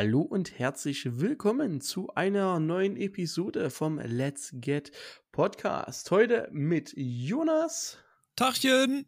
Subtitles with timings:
[0.00, 4.92] Hallo und herzlich willkommen zu einer neuen Episode vom Let's Get
[5.32, 6.12] Podcast.
[6.12, 7.98] Heute mit Jonas.
[8.36, 9.06] Tachchen.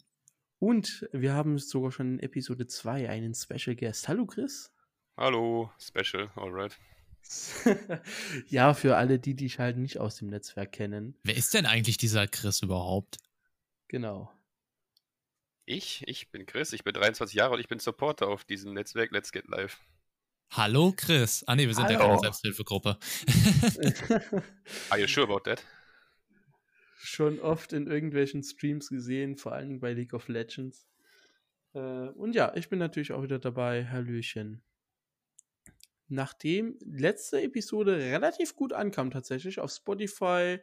[0.58, 4.08] Und wir haben sogar schon in Episode 2 einen Special Guest.
[4.08, 4.72] Hallo Chris.
[5.16, 6.76] Hallo, Special, alright.
[8.48, 11.16] ja, für alle, die dich halt nicht aus dem Netzwerk kennen.
[11.22, 13.18] Wer ist denn eigentlich dieser Chris überhaupt?
[13.86, 14.32] Genau.
[15.66, 16.02] Ich?
[16.08, 19.30] Ich bin Chris, ich bin 23 Jahre und ich bin Supporter auf diesem Netzwerk Let's
[19.30, 19.78] Get Live.
[20.52, 21.44] Hallo Chris.
[21.46, 22.00] Ah ne, wir sind Hallo.
[22.00, 22.98] ja keine Selbsthilfegruppe.
[24.90, 25.62] Are you sure about that?
[26.96, 30.88] Schon oft in irgendwelchen Streams gesehen, vor allem bei League of Legends.
[31.72, 33.86] Äh, und ja, ich bin natürlich auch wieder dabei.
[33.86, 34.60] Hallöchen.
[36.08, 40.58] Nachdem letzte Episode relativ gut ankam, tatsächlich auf Spotify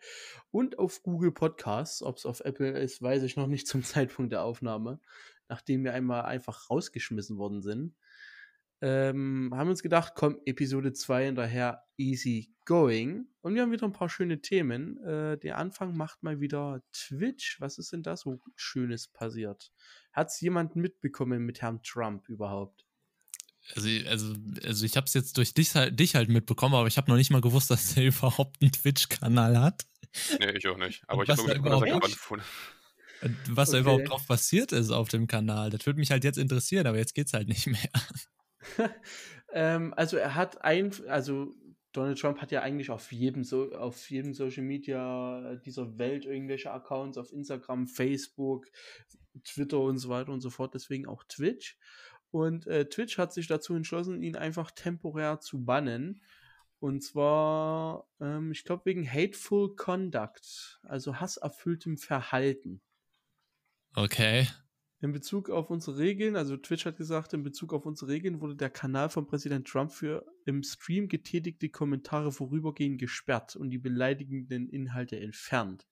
[0.52, 2.04] und auf Google Podcasts.
[2.04, 5.00] Ob es auf Apple ist, weiß ich noch nicht zum Zeitpunkt der Aufnahme.
[5.48, 7.96] Nachdem wir einmal einfach rausgeschmissen worden sind
[8.82, 13.28] ähm, haben uns gedacht, komm, Episode 2 hinterher, easy going.
[13.42, 14.98] Und wir haben wieder ein paar schöne Themen.
[15.04, 17.60] Äh, der Anfang macht mal wieder Twitch.
[17.60, 19.72] Was ist denn da so Schönes passiert?
[20.14, 22.86] Hat es jemand mitbekommen mit Herrn Trump überhaupt?
[23.76, 26.98] Also, also, also ich habe es jetzt durch dich halt, dich halt mitbekommen, aber ich
[26.98, 29.86] habe noch nicht mal gewusst, dass er überhaupt einen Twitch-Kanal hat.
[30.40, 31.04] Nee, ich auch nicht.
[31.08, 32.46] Aber ich habe überhaupt gefunden.
[33.50, 33.78] Was okay.
[33.78, 37.00] da überhaupt drauf passiert ist auf dem Kanal, das würde mich halt jetzt interessieren, aber
[37.00, 37.90] jetzt geht's halt nicht mehr.
[39.54, 41.54] ähm, also er hat ein, also
[41.94, 46.72] Donald Trump hat ja eigentlich auf jedem so auf jedem Social Media dieser Welt irgendwelche
[46.72, 48.68] Accounts auf Instagram, Facebook,
[49.44, 51.78] Twitter und so weiter und so fort, deswegen auch Twitch.
[52.32, 56.22] Und äh, Twitch hat sich dazu entschlossen, ihn einfach temporär zu bannen.
[56.80, 62.82] Und zwar, ähm, ich glaube, wegen Hateful Conduct, also hasserfülltem Verhalten.
[63.96, 64.48] Okay.
[65.00, 68.56] In Bezug auf unsere Regeln, also Twitch hat gesagt, in Bezug auf unsere Regeln wurde
[68.56, 74.68] der Kanal von Präsident Trump für im Stream getätigte Kommentare vorübergehend gesperrt und die beleidigenden
[74.70, 75.86] Inhalte entfernt.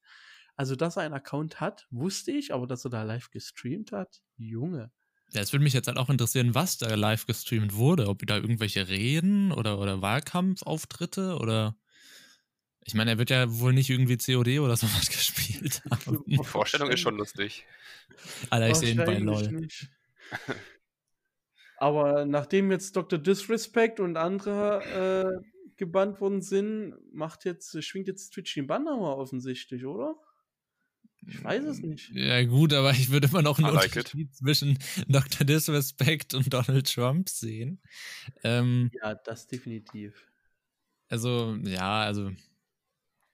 [0.56, 4.24] Also, dass er einen Account hat, wusste ich, aber dass er da live gestreamt hat,
[4.38, 4.92] Junge.
[5.34, 8.08] Ja, es würde mich jetzt halt auch interessieren, was da live gestreamt wurde.
[8.08, 11.76] Ob da irgendwelche Reden oder, oder Wahlkampfauftritte oder.
[12.88, 16.23] Ich meine, er wird ja wohl nicht irgendwie COD oder sowas gespielt haben.
[16.28, 17.66] Die Vorstellung ist schon lustig.
[18.51, 19.68] Alter, ich sehe ihn bei LOL.
[21.78, 23.19] Aber nachdem jetzt Dr.
[23.19, 29.85] Disrespect und andere äh, gebannt worden sind, macht jetzt, schwingt jetzt Twitch den Banner offensichtlich,
[29.85, 30.16] oder?
[31.28, 32.12] Ich weiß es nicht.
[32.12, 34.35] Ja, gut, aber ich würde immer noch einen like Unterschied it.
[34.35, 35.46] zwischen Dr.
[35.46, 37.81] Disrespect und Donald Trump sehen.
[38.44, 40.28] Ähm, ja, das definitiv.
[41.09, 42.31] Also, ja, also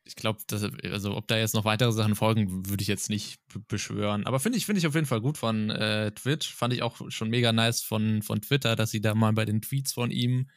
[0.04, 0.40] ich glaube,
[0.84, 4.26] also ob da jetzt noch weitere Sachen folgen, würde ich jetzt nicht beschwören.
[4.26, 6.54] Aber finde ich, finde ich auf jeden Fall gut von äh, Twitch.
[6.54, 9.62] Fand ich auch schon mega nice von, von Twitter, dass sie da mal bei den
[9.62, 10.50] Tweets von ihm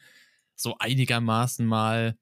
[0.55, 2.17] so einigermaßen mal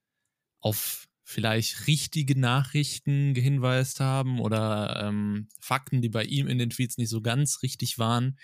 [0.59, 6.97] auf vielleicht richtige Nachrichten gehinweist haben oder ähm, Fakten, die bei ihm in den Tweets
[6.97, 8.37] nicht so ganz richtig waren,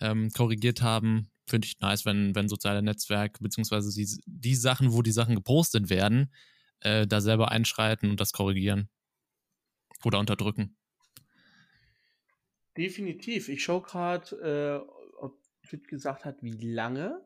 [0.00, 1.28] ähm, korrigiert haben.
[1.48, 5.90] Finde ich nice, wenn, wenn soziale Netzwerke, beziehungsweise die, die Sachen, wo die Sachen gepostet
[5.90, 6.30] werden,
[6.82, 8.88] äh, da selber einschreiten und das korrigieren
[10.04, 10.76] oder unterdrücken.
[12.76, 13.48] Definitiv.
[13.48, 17.20] Ich schaue gerade, äh, ob Twit gesagt hat, wie lange.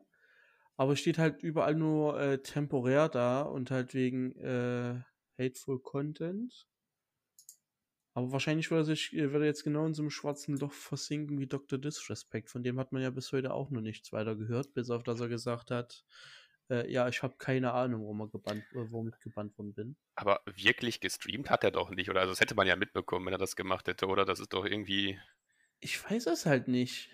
[0.75, 5.01] Aber es steht halt überall nur äh, temporär da und halt wegen äh,
[5.39, 6.67] Hateful Content.
[8.13, 11.39] Aber wahrscheinlich würde er sich, äh, würde jetzt genau in so einem schwarzen Loch versinken
[11.39, 11.79] wie Dr.
[11.79, 12.49] Disrespect.
[12.49, 15.19] Von dem hat man ja bis heute auch noch nichts weiter gehört, bis auf dass
[15.19, 16.03] er gesagt hat,
[16.69, 19.95] äh, ja, ich habe keine Ahnung, warum, er gebannt, äh, warum ich gebannt worden bin.
[20.15, 22.21] Aber wirklich gestreamt hat er doch nicht, oder?
[22.21, 24.25] Also das hätte man ja mitbekommen, wenn er das gemacht hätte, oder?
[24.25, 25.19] Das ist doch irgendwie.
[25.79, 27.09] Ich weiß es halt nicht.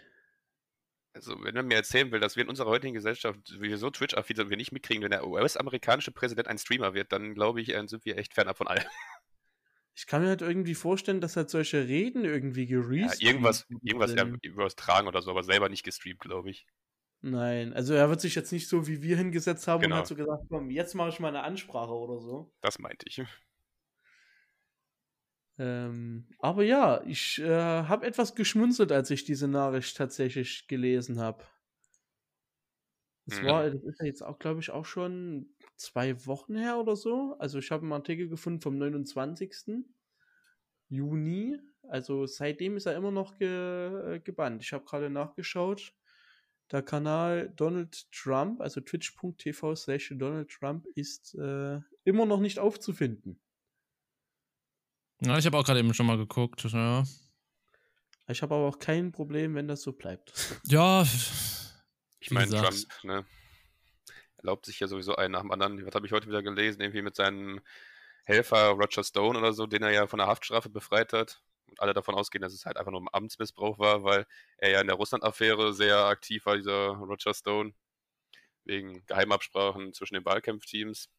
[1.15, 4.35] Also, wenn man mir erzählen will, dass wir in unserer heutigen Gesellschaft wir so Twitch-affin
[4.35, 7.87] sind wir nicht mitkriegen, wenn der US-amerikanische Präsident ein Streamer wird, dann glaube ich, äh,
[7.87, 8.83] sind wir echt fernab von allem.
[9.95, 14.15] Ich kann mir halt irgendwie vorstellen, dass halt solche Reden irgendwie gerestreamt ja, irgendwas, irgendwas
[14.15, 16.65] ja, übertragen oder so, aber selber nicht gestreamt, glaube ich.
[17.25, 19.95] Nein, also er wird sich jetzt nicht so wie wir hingesetzt haben genau.
[19.95, 22.53] und hat so gesagt, komm, jetzt mache ich mal eine Ansprache oder so.
[22.59, 23.23] Das meinte ich.
[25.57, 31.45] Ähm, aber ja, ich äh, habe etwas geschmunzelt, als ich diese Nachricht tatsächlich gelesen habe.
[33.25, 33.45] Das mhm.
[33.45, 37.37] war, das ist ja jetzt auch, glaube ich, auch schon zwei Wochen her oder so.
[37.39, 39.85] Also ich habe einen Artikel gefunden vom 29.
[40.89, 41.57] Juni.
[41.87, 44.61] Also seitdem ist er immer noch ge äh, gebannt.
[44.61, 45.93] Ich habe gerade nachgeschaut.
[46.71, 53.39] Der Kanal Donald Trump, also twitch.tv slash Donald Trump, ist äh, immer noch nicht aufzufinden.
[55.21, 56.63] Ja, ich habe auch gerade eben schon mal geguckt.
[56.63, 57.03] Ja.
[58.27, 60.33] Ich habe aber auch kein Problem, wenn das so bleibt.
[60.65, 61.05] Ja.
[62.19, 63.25] Ich meine, Trump, ne?
[64.37, 65.85] erlaubt sich ja sowieso einen nach dem anderen.
[65.85, 66.81] Was habe ich heute wieder gelesen?
[66.81, 67.59] Irgendwie mit seinem
[68.25, 71.41] Helfer Roger Stone oder so, den er ja von der Haftstrafe befreit hat.
[71.69, 74.25] Und alle davon ausgehen, dass es halt einfach nur ein Amtsmissbrauch war, weil
[74.57, 77.73] er ja in der Russland-Affäre sehr aktiv war, dieser Roger Stone.
[78.65, 81.09] Wegen Geheimabsprachen zwischen den Wahlkampfteams.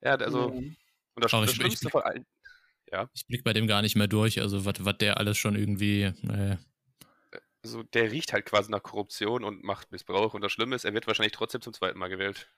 [0.00, 0.48] Ja, also.
[0.50, 0.76] Mhm.
[1.14, 2.26] Und das, Aber das ich- Schlimmste ich- von allen.
[2.90, 5.54] Ja, Ich blick bei dem gar nicht mehr durch, also was was der alles schon
[5.56, 6.02] irgendwie.
[6.02, 6.56] Äh,
[7.62, 10.34] also der riecht halt quasi nach Korruption und Machtmissbrauch.
[10.34, 12.50] Und das Schlimme ist, er wird wahrscheinlich trotzdem zum zweiten Mal gewählt.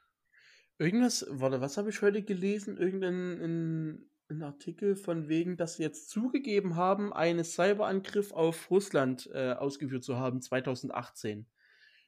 [0.78, 2.78] Irgendwas, warte, was habe ich heute gelesen?
[2.78, 9.52] Irgendein ein, Artikel von wegen, dass sie jetzt zugegeben haben, einen Cyberangriff auf Russland äh,
[9.52, 11.46] ausgeführt zu haben, 2018.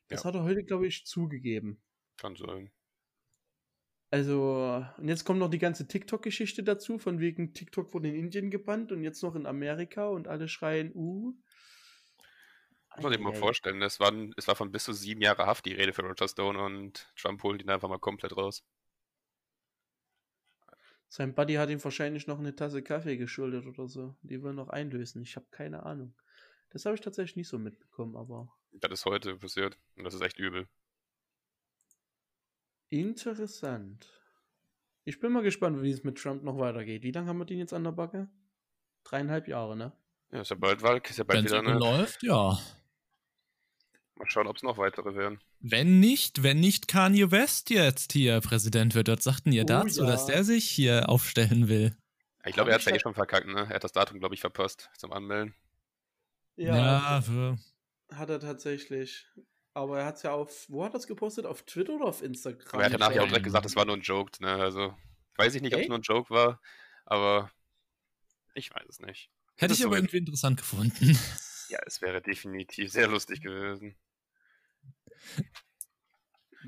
[0.09, 0.29] Das Ja.
[0.29, 1.83] hat er heute, glaube ich, zugegeben.
[2.19, 2.71] Kann sein.
[4.11, 8.51] Also, und jetzt kommt noch die ganze TikTok-Geschichte dazu, von wegen TikTok wurde in Indien
[8.51, 11.35] gebannt und jetzt noch in Amerika und alle schreien, uh.
[12.95, 15.67] Muss man sich mal vorstellen, es, waren, es war von bis zu sieben Jahre Haft
[15.67, 18.65] die Rede für Roger Stone und Trump holt ihn einfach mal komplett raus.
[21.09, 24.17] Sein Buddy hat ihm wahrscheinlich noch eine Tasse Kaffee geschuldet oder so.
[24.23, 25.23] Die will noch einlösen.
[25.23, 26.15] Ich habe keine Ahnung.
[26.71, 30.21] Das habe ich tatsächlich nicht so mitbekommen, aber Das ist heute passiert und das ist
[30.23, 30.69] echt übel.
[32.91, 34.09] interessant.
[35.05, 37.03] Ich bin mal gespannt, wie es mit Trump noch weitergeht.
[37.03, 38.29] Wie lange haben wir den jetzt an der Backe?
[39.05, 39.93] Dreieinhalb Jahre, ne?
[40.33, 41.79] Ja, ist ja bald ist ja bald Wenn es wieder, so ne?
[41.79, 42.59] läuft, ja.
[44.19, 45.41] Mal schauen, ob es noch weitere werden.
[45.61, 50.03] Wenn nicht, wenn nicht Kanye West jetzt hier Präsident wird, was sagten ihr Oh dazu,
[50.05, 50.07] ja.
[50.11, 51.95] dass der sich hier aufstellen will?
[52.47, 53.61] Ich glaube, er hat ich ja eh schon verkackt, ne?
[53.69, 55.55] Er hat das Datum, glaube ich, verpasst zum Anmelden.
[56.57, 57.59] Ja, für,
[58.15, 59.27] hat er tatsächlich.
[59.75, 61.45] Aber er hat es ja auf, wo hat er es gepostet?
[61.45, 62.67] Auf Twitter oder auf Instagram?
[62.73, 64.55] Aber er hat danach ja auch direkt gesagt, es war nur ein Joke, ne?
[64.55, 64.95] Also,
[65.37, 66.63] weiß ich nicht, ob es nur ein Joke war,
[67.05, 67.51] aber
[68.55, 69.31] ich weiß es nicht.
[69.57, 71.19] hätte ich aber so- irgendwie interessant gefunden.
[71.69, 73.97] Ja, es wäre definitiv sehr lustig gewesen.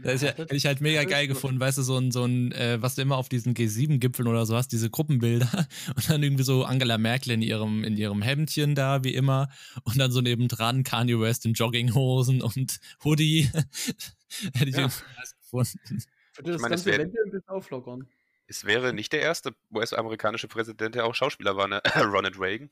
[0.01, 2.13] Das ist ja, das- hätte ich halt mega das geil gefunden, weißt du, so ein,
[2.13, 5.67] so ein äh, was du immer auf diesen G7-Gipfeln oder so hast, diese Gruppenbilder
[5.97, 9.49] und dann irgendwie so Angela Merkel in ihrem, in ihrem Hemdchen da, wie immer,
[9.83, 13.51] und dann so nebendran Kanye West in Jogginghosen und Hoodie.
[14.55, 14.83] hätte ich Ja.
[14.83, 16.05] irgendwie nice gefunden.
[16.37, 18.07] Würde das meine, es ganze Event ein bisschen auflockern.
[18.47, 21.83] Es wäre nicht der erste US-amerikanische Präsident, der auch Schauspieler war, ne?
[21.97, 22.71] Ronald Reagan.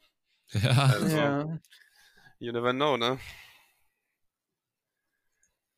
[0.52, 1.58] Ja, Also, Ja.
[2.38, 3.18] you never know, ne?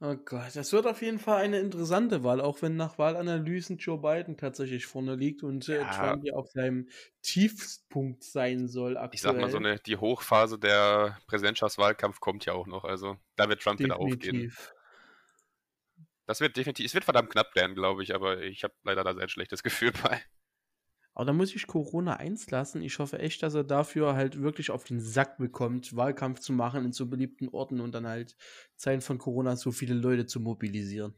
[0.01, 3.99] Oh Gott, das wird auf jeden Fall eine interessante Wahl, auch wenn nach Wahlanalysen Joe
[3.99, 5.91] Biden tatsächlich vorne liegt und äh, Ja.
[5.91, 6.89] Trump ja auf seinem
[7.23, 9.15] Tiefpunkt sein soll aktuell.
[9.15, 12.85] Ich sag mal, so eine, die Hochphase der Präsidentschaftswahlkampf kommt ja auch noch.
[12.85, 14.21] Also, da wird Trump wieder aufgehen.
[14.21, 14.73] Definitiv.
[16.27, 19.15] Das wird definitiv, es wird verdammt knapp werden, glaube ich, aber ich habe leider da
[19.15, 20.23] sehr ein schlechtes Gefühl bei.
[21.19, 22.81] Aber da muss ich Corona eins lassen.
[22.81, 26.85] Ich hoffe echt, dass er dafür halt wirklich auf den Sack bekommt, Wahlkampf zu machen
[26.85, 28.37] in so beliebten Orten und dann halt
[28.77, 31.15] Zeiten von Corona so viele Leute zu mobilisieren.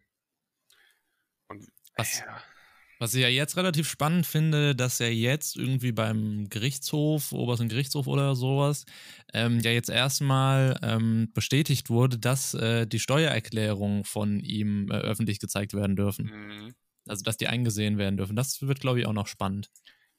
[1.49, 1.67] Und
[1.97, 2.43] Was- ja,
[3.01, 8.07] Was ich ja jetzt relativ spannend finde, dass er jetzt irgendwie beim Gerichtshof, obersten Gerichtshof
[8.07, 8.85] oder sowas,
[9.33, 15.41] ähm, ja jetzt erstmal ähm, bestätigt wurde, dass äh, die Steuererklärungen von ihm äh, öffentlich
[15.41, 16.31] gezeigt werden dürfen.
[16.31, 16.73] mh,
[17.09, 18.37] Also dass die eingesehen werden dürfen.
[18.37, 19.71] Das wird, glaube ich, auch noch spannend.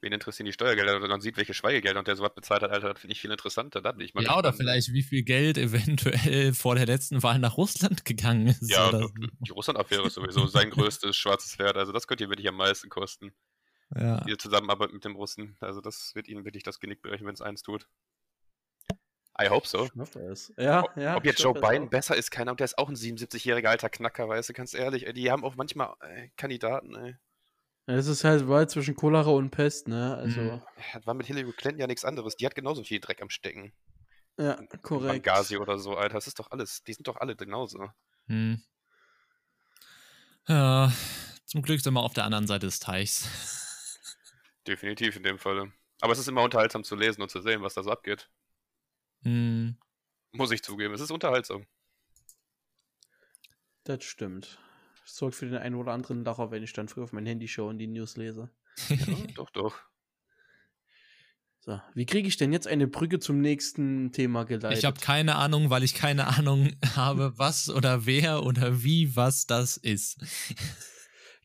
[0.01, 0.97] wen interessieren die Steuergelder?
[0.97, 3.31] Oder man sieht, welche Schweigegelder und der sowas bezahlt hat, Alter, das finde ich viel
[3.31, 3.81] interessanter.
[3.81, 7.39] Da bin ich mal ja, oder vielleicht, wie viel Geld eventuell vor der letzten Wahl
[7.39, 8.69] nach Russland gegangen ist.
[8.69, 11.77] Ja, oder die Russland-Affäre ist sowieso sein größtes schwarzes Pferd.
[11.77, 13.31] Also, das könnte ihn wirklich am meisten kosten.
[13.95, 14.21] ja.
[14.21, 15.55] Die Zusammenarbeit mit dem Russen.
[15.59, 17.87] Also, das wird ihnen wirklich das Genick brechen, wenn es eins tut.
[19.39, 19.85] I hope so.
[19.85, 20.53] Ich hoffe es.
[20.57, 21.15] Ja, Ob- ja.
[21.15, 21.89] Ob jetzt Joe Biden auch.
[21.89, 22.51] besser ist, keiner.
[22.51, 25.07] Und der ist auch ein 77-jähriger alter Knacker, weißt du, ganz ehrlich.
[25.07, 27.15] Ey, die haben auch manchmal äh, Kandidaten, ey.
[27.87, 30.15] Es ist halt Wahl zwischen Cholera und Pest, ne?
[30.15, 30.61] Also, Mhm.
[30.93, 32.35] Das war mit Hillary Clinton ja nichts anderes.
[32.35, 33.73] Die hat genauso viel Dreck am Stecken.
[34.37, 35.23] ja, korrekt.
[35.23, 36.15] Benghazi oder so, Alter.
[36.15, 36.83] Das ist doch alles.
[36.83, 37.89] Die sind doch alle genauso.
[38.27, 38.61] Hm.
[40.47, 40.91] Ja,
[41.45, 43.27] zum Glück sind wir auf der anderen Seite des Teichs.
[44.67, 45.71] Definitiv in dem Falle.
[46.01, 48.29] Aber es ist immer unterhaltsam zu lesen und zu sehen, was da so abgeht.
[49.23, 49.77] Hm.
[50.33, 50.93] Muss ich zugeben.
[50.93, 51.65] Es ist unterhaltsam.
[53.83, 54.59] Das stimmt.
[55.03, 57.47] Das sorgt für den einen oder anderen Lacher, wenn ich dann früh auf mein Handy
[57.47, 58.49] schaue und die News lese.
[58.89, 58.97] Ja,
[59.35, 59.75] doch, doch.
[61.63, 64.79] So, wie kriege ich denn jetzt eine Brücke zum nächsten Thema geleitet?
[64.79, 69.45] Ich habe keine Ahnung, weil ich keine Ahnung habe, was oder wer oder wie was
[69.45, 70.17] das ist.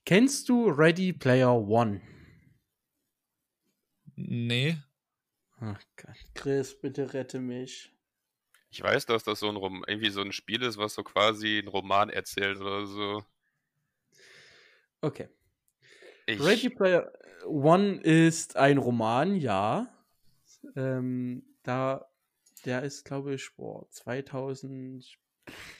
[0.06, 2.00] Kennst du Ready Player One?
[4.14, 4.78] Nee.
[5.60, 7.92] Ach Gott, Chris, bitte rette mich.
[8.70, 11.58] Ich weiß, dass das so ein Rom irgendwie so ein Spiel ist, was so quasi
[11.58, 13.24] einen Roman erzählt oder so.
[15.00, 15.28] Okay.
[16.26, 17.10] Ich, Ready Player
[17.44, 19.88] One ist ein Roman, ja.
[20.74, 22.10] Ähm, da,
[22.64, 25.18] der ist, glaube ich, boah, 2000,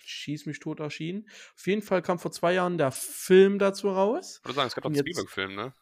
[0.04, 1.28] schieß mich tot erschienen.
[1.56, 4.38] Auf jeden Fall kam vor zwei Jahren der Film dazu raus.
[4.40, 5.74] Ich würde sagen, es gab doch einen Spielberg-Film, ne?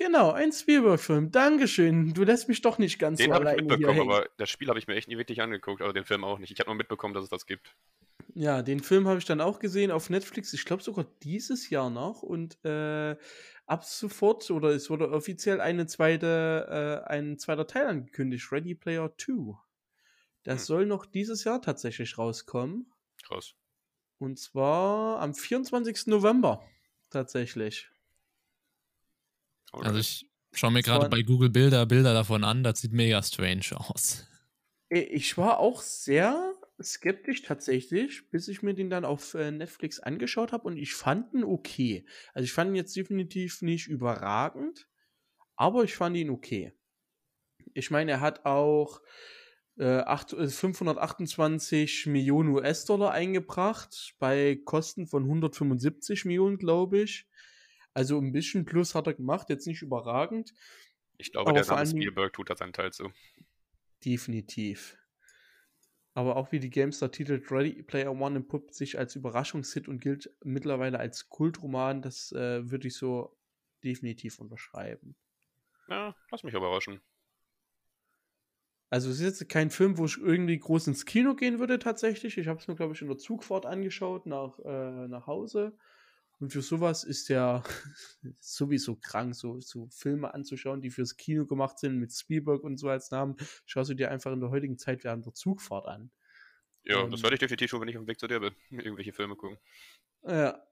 [0.00, 1.30] Genau, ein Spielberg-Film.
[1.30, 2.14] Dankeschön.
[2.14, 4.78] Du lässt mich doch nicht ganz den so allein alleine mitbekommen, aber das Spiel habe
[4.78, 6.50] ich mir echt nie wirklich angeguckt, aber den Film auch nicht.
[6.50, 7.76] Ich habe nur mitbekommen, dass es das gibt.
[8.32, 10.54] Ja, den Film habe ich dann auch gesehen auf Netflix.
[10.54, 12.22] Ich glaube sogar dieses Jahr noch.
[12.22, 13.14] Und äh,
[13.66, 19.12] ab sofort, oder es wurde offiziell eine zweite, äh, ein zweiter Teil angekündigt, Ready Player
[19.18, 19.58] 2.
[20.44, 20.64] Das Hm.
[20.64, 22.90] soll noch dieses Jahr tatsächlich rauskommen.
[23.22, 23.52] Krass.
[24.16, 26.06] Und zwar am 24.
[26.06, 26.64] November.
[27.10, 27.90] Tatsächlich.
[29.72, 29.88] Alright.
[29.88, 33.66] Also ich schaue mir gerade bei Google Bilder Bilder davon an, das sieht mega strange
[33.76, 34.26] aus.
[34.88, 40.52] Ich war auch sehr skeptisch tatsächlich, bis ich mir den dann auf äh, Netflix angeschaut
[40.52, 42.04] habe und ich fand ihn okay.
[42.34, 44.88] Also ich fand ihn jetzt definitiv nicht überragend,
[45.56, 46.72] aber ich fand ihn okay.
[47.74, 49.00] Ich meine, er hat auch
[49.78, 57.28] äh, acht- äh, 528 Millionen US-Dollar eingebracht bei Kosten von 175 Millionen, glaube ich.
[58.00, 60.54] Also ein bisschen Plus hat er gemacht, jetzt nicht überragend.
[61.18, 63.12] ich glaube, der Name Spielberg tut da seinen Teil zu.
[64.02, 64.96] Definitiv.
[66.14, 70.34] Aber auch wie die GameStar titelt, Ready Player One entpuppt sich als Überraschungshit und gilt
[70.42, 72.00] mittlerweile als Kultroman.
[72.00, 73.36] Das äh, würde ich so
[73.84, 75.14] definitiv unterschreiben.
[75.86, 77.02] Ja, lass mich überraschen.
[78.88, 82.38] Also es ist jetzt kein Film, wo ich irgendwie groß ins Kino gehen würde tatsächlich.
[82.38, 85.76] Ich habe es mir, glaube ich, in der Zugfahrt angeschaut nach, äh, nach Hause.
[86.40, 87.62] Und für sowas ist der
[88.40, 92.88] sowieso krank, so, so Filme anzuschauen, die fürs Kino gemacht sind, mit Spielberg und so
[92.88, 93.36] als Namen.
[93.66, 96.10] Schaust du dir einfach in der heutigen Zeit während der Zugfahrt an.
[96.84, 97.10] Ja, Ähm.
[97.10, 98.54] das werde ich definitiv schon, wenn ich auf dem Weg zu dir bin.
[98.70, 99.58] Irgendwelche Filme gucken.
[100.22, 100.66] Ja.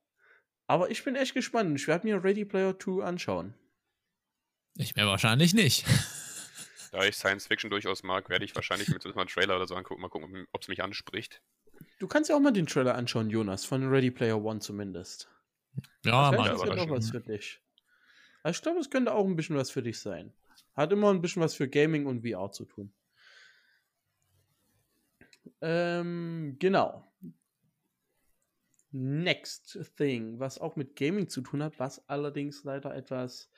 [0.67, 1.79] Aber ich bin echt gespannt.
[1.79, 3.55] Ich werde mir Ready Player 2 anschauen.
[4.75, 5.85] Ich mir wahrscheinlich nicht.
[6.91, 9.67] Da ich Science Fiction durchaus mag, werde ich wahrscheinlich mit so mal einen Trailer oder
[9.67, 11.43] so angucken, mal gucken, ob es mich anspricht.
[11.99, 15.29] Du kannst ja auch mal den Trailer anschauen, Jonas, von Ready Player One zumindest.
[16.05, 16.59] Ja, ja, ist ich.
[16.59, 16.91] ja überraschend.
[16.91, 17.63] was für dich.
[18.43, 20.33] Aber ich glaube, es könnte auch ein bisschen was für dich sein.
[20.75, 22.93] Hat immer ein bisschen was für Gaming und VR zu tun.
[25.61, 27.13] Ähm, genau.
[28.91, 33.51] Next Thing, was auch mit Gaming zu tun hat, was allerdings leider etwas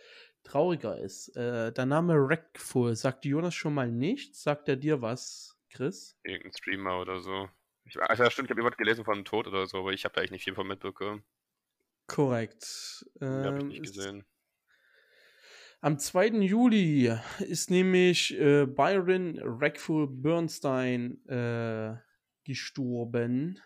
[0.43, 1.37] trauriger ist.
[1.37, 4.43] Äh, der Name Wreckful sagt Jonas schon mal nichts.
[4.43, 6.19] Sagt er dir was, Chris?
[6.25, 7.49] Irgendein Streamer oder so.
[7.85, 10.15] Ich, also, stimmt, ich habe jemand gelesen von einem Tod oder so, aber ich habe
[10.15, 11.23] da echt nicht viel von mitbekommen.
[12.11, 13.07] Korrekt.
[13.21, 14.25] Ähm, habe ich nicht gesehen.
[15.81, 16.27] Am 2.
[16.41, 21.95] Juli ist nämlich äh, Byron Rackful Bernstein äh,
[22.45, 23.61] gestorben.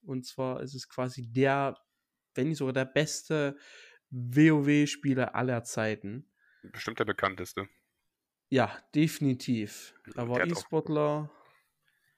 [0.00, 1.78] Und zwar ist es quasi der,
[2.34, 3.56] wenn nicht sogar der beste
[4.10, 6.32] WoW-Spieler aller Zeiten.
[6.62, 7.68] Bestimmt der bekannteste.
[8.48, 9.94] Ja, definitiv.
[10.16, 11.30] Er war E-Sportler,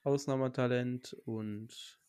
[0.04, 2.00] Ausnahmetalent und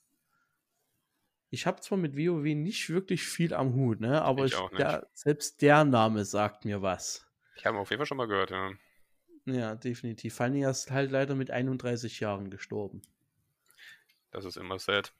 [1.55, 4.21] ich habe zwar mit WoW nicht wirklich viel am Hut, ne?
[4.21, 7.25] aber Ich ich der, selbst der Name sagt mir was.
[7.55, 8.71] Ich habe ihn auf jeden Fall schon mal gehört, ja.
[9.45, 10.37] Ja, definitiv.
[10.39, 13.01] Er ist halt leider mit 31 Jahren gestorben.
[14.31, 15.13] Das ist immer sad.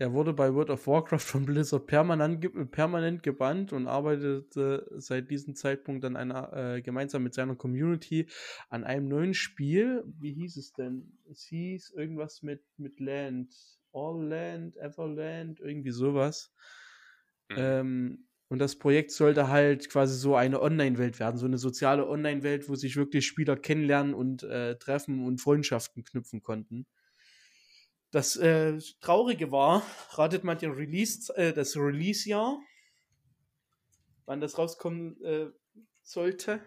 [0.00, 5.56] Er wurde bei World of Warcraft von Blizzard permanent, permanent gebannt und arbeitete seit diesem
[5.56, 8.28] Zeitpunkt dann einer, äh, gemeinsam mit seiner Community
[8.68, 10.04] an einem neuen Spiel.
[10.20, 11.18] Wie hieß es denn?
[11.28, 13.52] Es hieß irgendwas mit, mit Land.
[13.92, 16.52] All Land, Everland, irgendwie sowas.
[17.48, 17.56] Mhm.
[17.58, 22.68] Ähm, und das Projekt sollte halt quasi so eine Online-Welt werden, so eine soziale Online-Welt,
[22.68, 26.86] wo sich wirklich Spieler kennenlernen und äh, treffen und Freundschaften knüpfen konnten.
[28.10, 32.58] Das äh, Traurige war, ratet mal den Release, äh, das Release-Jahr,
[34.24, 35.50] wann das rauskommen äh,
[36.02, 36.60] sollte.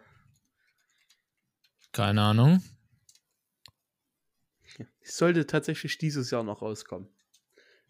[1.92, 2.62] Keine Ahnung.
[5.02, 7.10] Es sollte tatsächlich dieses Jahr noch rauskommen.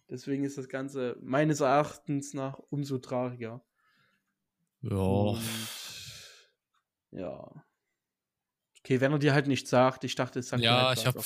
[0.10, 3.63] Deswegen ist das Ganze meines Erachtens nach umso trauriger.
[4.81, 4.96] Ja.
[4.96, 5.41] Und,
[7.12, 7.65] ja.
[8.92, 11.18] Okay, wenn er dir halt nichts sagt, ich dachte, es sagt Ja, halt ich habe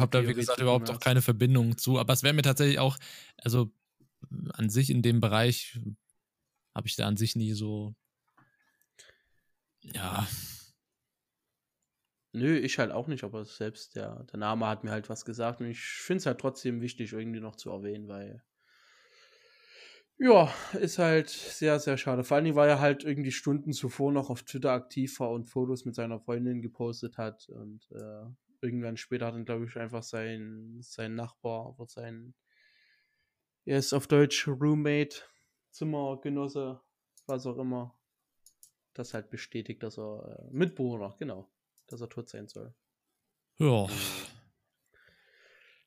[0.00, 2.00] hab da, wie gesagt, überhaupt auch keine Verbindung zu.
[2.00, 2.98] Aber es wäre mir tatsächlich auch,
[3.36, 3.70] also
[4.54, 5.78] an sich in dem Bereich
[6.74, 7.94] habe ich da an sich nie so.
[9.82, 10.26] Ja,
[12.32, 15.60] Nö, ich halt auch nicht, aber selbst der, der Name hat mir halt was gesagt
[15.60, 18.42] und ich finde es halt trotzdem wichtig, irgendwie noch zu erwähnen, weil.
[20.18, 22.24] Ja, ist halt sehr, sehr schade.
[22.24, 25.84] Vor allem, weil er halt irgendwie Stunden zuvor noch auf Twitter aktiv war und Fotos
[25.84, 27.48] mit seiner Freundin gepostet hat.
[27.48, 28.24] Und äh,
[28.60, 32.34] irgendwann später hat dann, glaube ich, einfach sein, sein Nachbar oder sein,
[33.66, 35.22] er ist auf Deutsch Roommate,
[35.70, 36.80] Zimmergenosse,
[37.26, 37.98] was auch immer,
[38.92, 41.50] das halt bestätigt, dass er äh, Mitbewohner, genau,
[41.86, 42.74] dass er tot sein soll.
[43.58, 43.86] ja.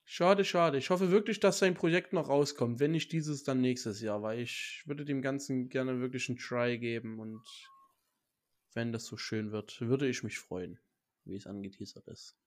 [0.09, 0.77] Schade, schade.
[0.77, 2.79] Ich hoffe wirklich, dass sein Projekt noch rauskommt.
[2.79, 6.79] Wenn nicht dieses, dann nächstes Jahr, weil ich würde dem Ganzen gerne wirklich einen Try
[6.79, 7.43] geben und
[8.73, 10.79] wenn das so schön wird, würde ich mich freuen,
[11.25, 12.37] wie es angeteasert ist.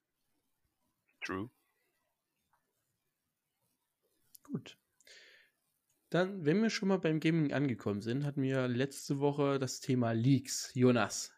[1.21, 1.51] True.
[4.45, 4.79] Gut.
[6.09, 10.13] Dann, wenn wir schon mal beim Gaming angekommen sind, hatten wir letzte Woche das Thema
[10.13, 10.71] Leaks.
[10.73, 11.35] Jonas.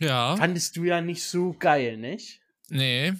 [0.00, 0.36] Ja.
[0.36, 2.42] Fandest du ja nicht so geil, nicht?
[2.70, 3.14] Nee.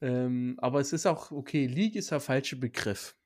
[0.00, 3.16] Ähm, aber es ist auch, okay, Leak ist der falsche Begriff.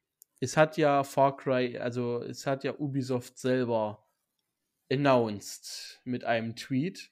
[0.41, 4.07] Es hat ja Far Cry, also es hat ja Ubisoft selber
[4.91, 7.11] announced mit einem Tweet.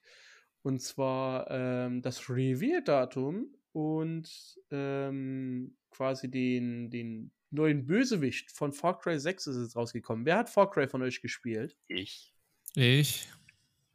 [0.62, 9.18] Und zwar ähm, das Reveal-Datum und ähm, quasi den, den neuen Bösewicht von Far Cry
[9.18, 10.26] 6 ist jetzt rausgekommen.
[10.26, 11.76] Wer hat Far Cry von euch gespielt?
[11.86, 12.34] Ich.
[12.74, 13.28] Ich.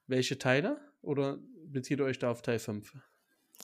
[0.07, 0.79] Welche Teile?
[1.01, 2.93] Oder bezieht ihr euch da auf Teil 5?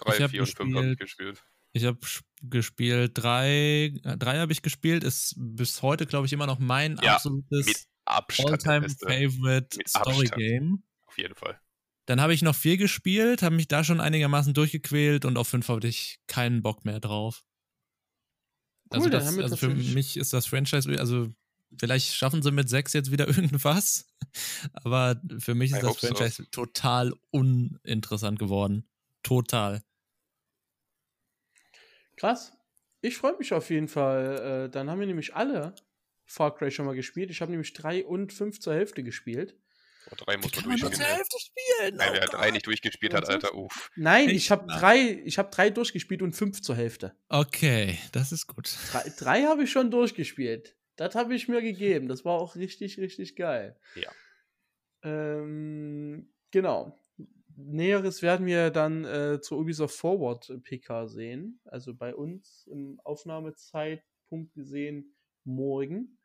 [0.02, 1.44] 3, 4 und 5 habe ich gespielt.
[1.74, 2.00] Ich habe
[2.42, 6.98] gespielt, drei, äh, drei habe ich gespielt, ist bis heute, glaube ich, immer noch mein
[7.02, 9.06] Ja, absolutes Abstand der All-Time Beste.
[9.08, 10.36] Favorite Mit Story Abstand.
[10.36, 10.84] Game.
[11.06, 11.60] Auf jeden Fall.
[12.06, 15.68] Dann habe ich noch vier gespielt, habe mich da schon einigermaßen durchgequält und auf fünf
[15.68, 17.44] hatte ich keinen Bock mehr drauf.
[18.90, 21.32] also Cool, dann das, also für mich ist das Franchise, also
[21.78, 24.08] vielleicht schaffen sie mit sechs jetzt wieder irgendwas,
[24.74, 26.08] aber für mich ist I das hope so.
[26.16, 28.90] Franchise total uninteressant geworden.
[29.22, 29.84] Total.
[32.20, 32.52] Krass.
[33.02, 34.66] Ich freue mich auf jeden Fall.
[34.66, 35.74] Äh, dann haben wir nämlich alle
[36.26, 37.32] Far Cry schon mal gespielt.
[37.32, 39.56] Ich habe nämlich 3 und 5 zur Hälfte gespielt.
[40.12, 40.94] Oh, 3 muss man durchspielen.
[40.94, 41.06] zur.
[41.06, 41.96] Hälfte spielen?
[41.96, 42.54] Nein, Oh wer 3 Gott.
[42.54, 43.90] nicht durchgespielt hat, Alter, uff.
[43.96, 47.16] Nein, ich habe drei, ich habe drei durchgespielt und fünf zur Hälfte.
[47.30, 48.70] Okay, das ist gut.
[48.92, 50.76] Drei, drei habe ich schon durchgespielt.
[50.98, 52.10] Das habe ich mir gegeben.
[52.10, 53.80] Das war auch richtig, richtig geil.
[53.96, 54.12] Ja.
[55.04, 57.00] Ähm, genau.
[57.66, 61.60] Näheres werden wir dann äh, zur Ubisoft Forward PK sehen.
[61.66, 66.18] Also bei uns im Aufnahmezeitpunkt gesehen morgen.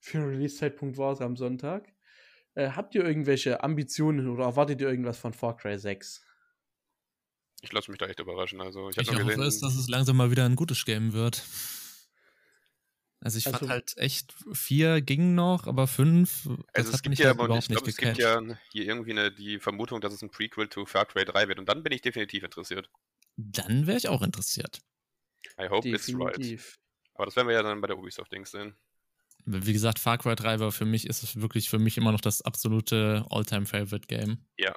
[0.00, 1.92] Für den Release-Zeitpunkt war es am Sonntag.
[2.54, 6.24] Äh, habt ihr irgendwelche Ambitionen oder erwartet ihr irgendwas von Far Cry 6?
[7.62, 8.60] Ich lasse mich da echt überraschen.
[8.60, 11.42] Also, ich Ich hoffe, es, gesehen, dass es langsam mal wieder ein gutes Game wird.
[13.20, 17.02] Also ich Also- fand halt echt, vier ging noch, aber fünf, das also es hat
[17.02, 19.32] gibt mich ja, halt aber überhaupt ich nicht glaube, es gibt ja hier irgendwie eine,
[19.32, 21.58] die Vermutung, dass es ein Prequel zu Far Cry 3 wird.
[21.58, 22.90] Und dann bin ich definitiv interessiert.
[23.36, 24.80] Dann wäre ich auch interessiert.
[25.60, 26.36] I hope it's right.
[26.36, 26.78] Definitiv.
[27.14, 28.76] Aber das werden wir ja dann bei der Ubisoft-Dings sehen.
[29.46, 32.20] Wie gesagt, Far Cry 3 war für mich, ist es wirklich für mich immer noch
[32.20, 34.44] das absolute All-Time-Favorite-Game.
[34.58, 34.74] Ja.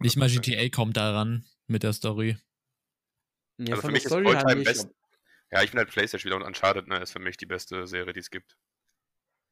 [0.00, 0.40] Nicht mal 100%.
[0.42, 2.36] GTA kommt daran mit der Story.
[3.58, 4.88] Ja, Also von für der mich ist Story her Alltime nicht, best.
[5.52, 8.20] Ja, ich bin halt PlayStation-Spieler und Uncharted ne, ist für mich die beste Serie, die
[8.20, 8.56] es gibt.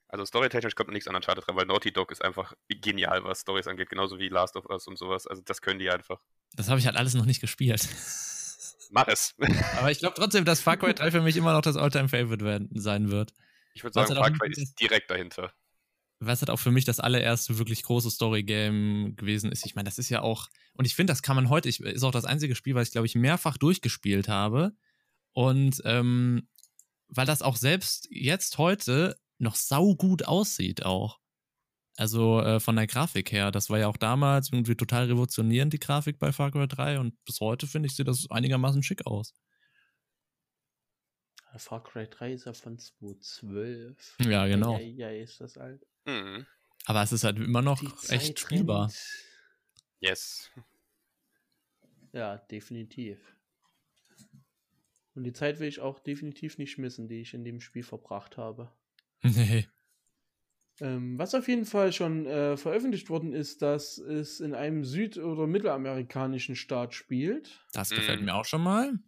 [0.09, 3.69] Also storytechnisch kommt nichts an Uncharted dran, weil Naughty Dog ist einfach genial, was Stories
[3.69, 5.27] angeht, genauso wie Last of Us und sowas.
[5.27, 6.21] Also das können die einfach.
[6.57, 7.87] Das habe ich halt alles noch nicht gespielt.
[8.91, 9.35] Mach es.
[9.79, 12.71] aber ich glaube trotzdem, dass Far Cry 3 für mich immer noch das All-Time-Favorite werden-
[12.75, 13.35] sein wird.
[13.75, 15.53] Ich würde sagen, Far Cry ist direkt dahinter.
[16.19, 19.65] was halt auch für mich das allererste wirklich große Story-Game gewesen ist.
[19.65, 22.03] Ich meine, das ist ja auch, und ich finde, das kann man heute, ich, ist
[22.03, 24.73] auch das einzige Spiel, was ich, glaube ich, mehrfach durchgespielt habe.
[25.33, 26.49] Und ähm,
[27.09, 31.19] weil das auch selbst jetzt heute noch saugut aussieht auch.
[31.97, 35.81] Also äh, von der Grafik her, das war ja auch damals irgendwie total revolutionierend, die
[35.81, 39.35] Grafik bei Far Cry 3 und bis heute finde ich, sieht das einigermaßen schick aus.
[41.57, 44.17] Far Cry 3 ist ja von 2012.
[44.21, 44.79] Ja, genau.
[44.79, 45.85] Ja, ja, ist das alt.
[46.05, 46.47] Mhm.
[46.87, 48.91] Aber es ist halt immer noch Die echt spielbar.
[49.99, 50.51] Yes.
[52.13, 53.19] Ja, definitiv.
[55.15, 58.37] Und die Zeit will ich auch definitiv nicht missen, die ich in dem Spiel verbracht
[58.37, 58.71] habe.
[59.23, 59.67] Nee.
[60.81, 65.19] Ähm, was auf jeden Fall schon äh, veröffentlicht worden ist, dass es in einem süd-
[65.19, 68.27] oder mittelamerikanischen Staat spielt, Das gefällt Mhm.
[68.27, 68.99] mir auch schon mal.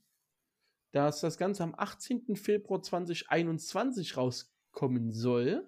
[0.91, 2.37] dass das Ganze am 18.
[2.37, 5.67] Februar 2021 rauskommen soll.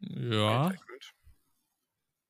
[0.00, 0.72] Ja.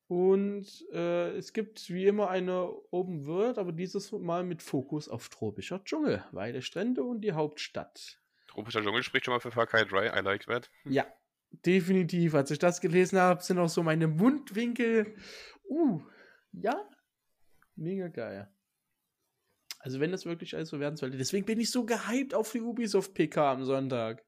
[0.07, 5.29] Und äh, es gibt wie immer eine Open World, aber dieses Mal mit Fokus auf
[5.29, 8.19] tropischer Dschungel, weite Strände und die Hauptstadt.
[8.47, 10.17] Tropischer Dschungel spricht schon mal für Far Cry 3.
[10.17, 10.69] I like that.
[10.85, 11.07] Ja,
[11.65, 12.35] definitiv.
[12.35, 15.15] Als ich das gelesen habe, sind auch so meine Mundwinkel.
[15.67, 16.01] Uh,
[16.51, 16.87] ja,
[17.75, 18.47] mega geil.
[19.79, 21.17] Also wenn das wirklich alles so werden sollte.
[21.17, 24.23] Deswegen bin ich so gehypt auf die Ubisoft PK am Sonntag.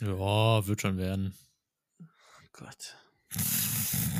[0.00, 1.34] Ja, wird schon werden.
[2.00, 2.96] Oh Gott.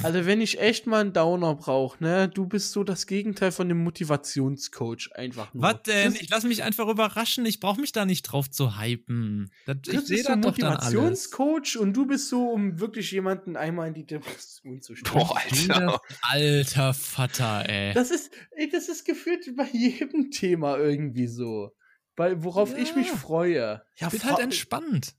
[0.03, 3.69] Also wenn ich echt mal einen Downer brauche, ne, du bist so das Gegenteil von
[3.69, 5.63] dem Motivationscoach einfach nur.
[5.63, 6.17] Was denn?
[6.19, 7.47] Ich lasse mich einfach überraschen.
[7.47, 9.53] Ich brauche mich da nicht drauf zu hypen.
[9.65, 10.35] Das, ich sehe so.
[10.35, 15.15] Motivationscoach und du bist so, um wirklich jemanden einmal in die Depression zu stellen.
[15.15, 16.01] Boah, Alter.
[16.23, 17.95] Alter Vater, ey.
[17.95, 21.71] Das ist, ey, das ist gefühlt bei jedem Thema irgendwie so.
[22.17, 22.79] Weil, worauf ja.
[22.79, 23.83] ich mich freue.
[23.97, 25.15] Ja, wird halt entspannt.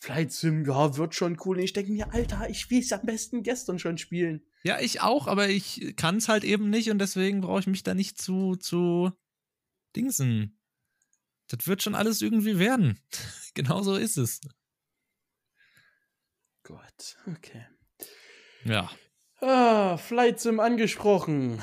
[0.00, 1.56] Flight Sim, ja, wird schon cool.
[1.56, 4.42] Und ich denke mir, Alter, ich will es am besten gestern schon spielen.
[4.62, 7.82] Ja, ich auch, aber ich kann es halt eben nicht und deswegen brauche ich mich
[7.82, 9.12] da nicht zu, zu
[9.96, 10.58] dingsen.
[11.48, 13.00] Das wird schon alles irgendwie werden.
[13.54, 14.40] genau so ist es.
[16.62, 17.66] Gott, okay.
[18.64, 18.90] Ja.
[19.40, 21.62] Ah, Flight Sim angesprochen.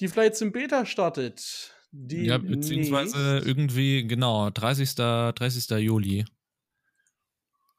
[0.00, 1.74] Die Flight Sim Beta startet.
[1.90, 3.46] Die ja, beziehungsweise nicht.
[3.46, 4.94] irgendwie, genau, 30.
[4.94, 5.70] 30.
[5.78, 6.24] Juli.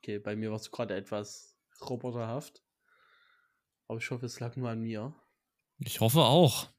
[0.03, 2.61] Okay, bei mir war es gerade etwas roboterhaft.
[3.87, 5.15] Aber ich hoffe, es lag nur an mir.
[5.79, 6.73] Ich hoffe auch.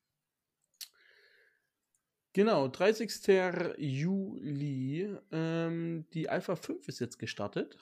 [2.35, 3.79] Genau, 30.
[3.79, 5.17] Juli.
[5.33, 7.79] Ähm, die Alpha 5 ist jetzt gestartet.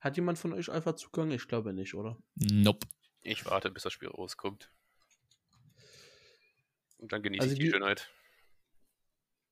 [0.00, 1.30] Hat jemand von euch Alpha Zugang?
[1.30, 2.18] Ich glaube nicht, oder?
[2.34, 2.86] Nope.
[3.22, 4.70] Ich warte, bis das Spiel rauskommt.
[6.98, 8.10] Und dann genieße also ich die, die Schönheit.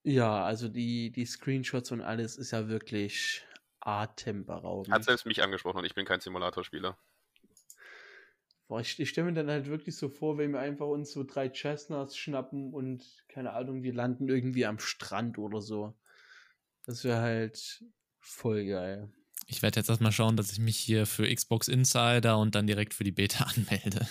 [0.02, 3.46] Ja, also die, die Screenshots und alles ist ja wirklich
[3.88, 4.92] atemberaubend.
[4.92, 6.98] Hat selbst mich angesprochen und ich bin kein Simulatorspieler.
[8.68, 11.24] Boah, ich, ich stelle mir dann halt wirklich so vor, wenn wir einfach uns so
[11.24, 15.96] drei Chestnuts schnappen und, keine Ahnung, die landen irgendwie am Strand oder so.
[16.85, 17.83] Das wäre halt
[18.20, 19.11] voll geil.
[19.46, 22.92] Ich werde jetzt erstmal schauen, dass ich mich hier für Xbox Insider und dann direkt
[22.92, 24.07] für die Beta anmelde.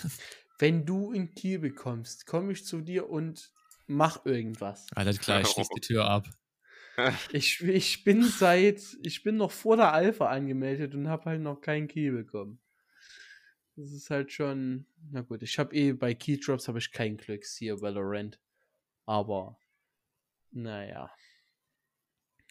[0.58, 3.52] Wenn du in Kiel bekommst, komme ich zu dir und
[3.86, 4.88] mach irgendwas.
[4.96, 6.26] Alles klar, ich schließe die Tür ab.
[7.32, 11.60] Ich, ich bin seit, ich bin noch vor der Alpha angemeldet und habe halt noch
[11.60, 12.60] keinen Key bekommen.
[13.76, 17.44] Das ist halt schon, na gut, ich habe eh bei Keydrops habe ich kein Glück,
[17.44, 18.40] hier Valorant.
[19.06, 19.58] Aber,
[20.50, 21.10] naja.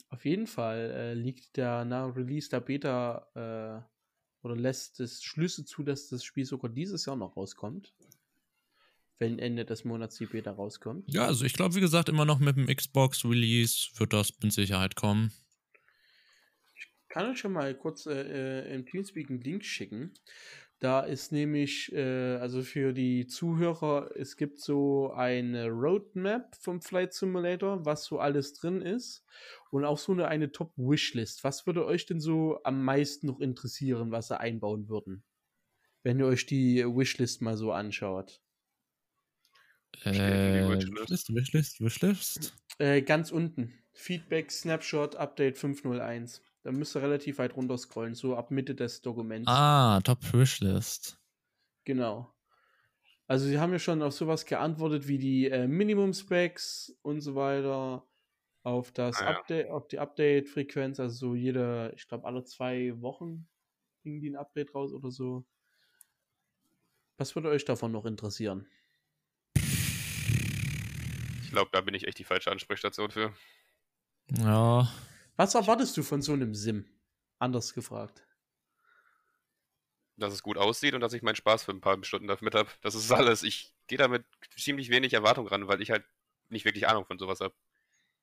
[0.10, 5.66] Auf jeden Fall äh, liegt der nach Release der Beta äh, oder lässt es Schlüsse
[5.66, 7.94] zu, dass das Spiel sogar dieses Jahr noch rauskommt
[9.20, 11.06] wenn Ende des Monats die Beta rauskommt.
[11.14, 14.96] Ja, also ich glaube, wie gesagt, immer noch mit dem Xbox-Release wird das mit Sicherheit
[14.96, 15.32] kommen.
[16.76, 20.14] Ich kann euch schon mal kurz äh, äh im Teamspeak einen Link schicken.
[20.80, 27.14] Da ist nämlich, äh, also für die Zuhörer, es gibt so eine Roadmap vom Flight
[27.14, 29.26] Simulator, was so alles drin ist.
[29.72, 31.44] Und auch so eine, eine Top-Wishlist.
[31.44, 35.24] Was würde euch denn so am meisten noch interessieren, was sie einbauen würden?
[36.04, 38.40] Wenn ihr euch die Wishlist mal so anschaut.
[40.04, 42.56] Äh, Wishlist, Wishlist, Wishlist.
[42.80, 43.74] Äh, ganz unten.
[43.94, 46.42] Feedback, Snapshot, Update 501.
[46.64, 49.48] Da müsst ihr relativ weit runter scrollen, so ab Mitte des Dokuments.
[49.48, 51.20] Ah, Top Wishlist.
[51.86, 52.34] Genau.
[53.26, 57.36] Also sie haben ja schon auf sowas geantwortet wie die äh, Minimum Specs und so
[57.36, 58.08] weiter,
[58.64, 59.38] auf das ah, ja.
[59.38, 63.48] Update, auf die Update-Frequenz, also so jede, ich glaube alle zwei Wochen
[64.04, 65.46] ging die ein Update raus oder so.
[67.18, 68.68] Was würde euch davon noch interessieren?
[71.48, 73.34] Ich glaube, da bin ich echt die falsche Ansprechstation für.
[74.32, 74.94] Ja.
[75.38, 76.86] Was erwartest du von so einem Sim?
[77.40, 78.22] Anders gefragt.
[80.18, 82.70] Dass es gut aussieht und dass ich meinen Spaß für ein paar Stunden damit habe.
[82.82, 83.44] Das ist alles.
[83.44, 84.26] Ich gehe damit
[84.58, 86.04] ziemlich wenig Erwartung ran, weil ich halt
[86.50, 87.56] nicht wirklich Ahnung von sowas habe.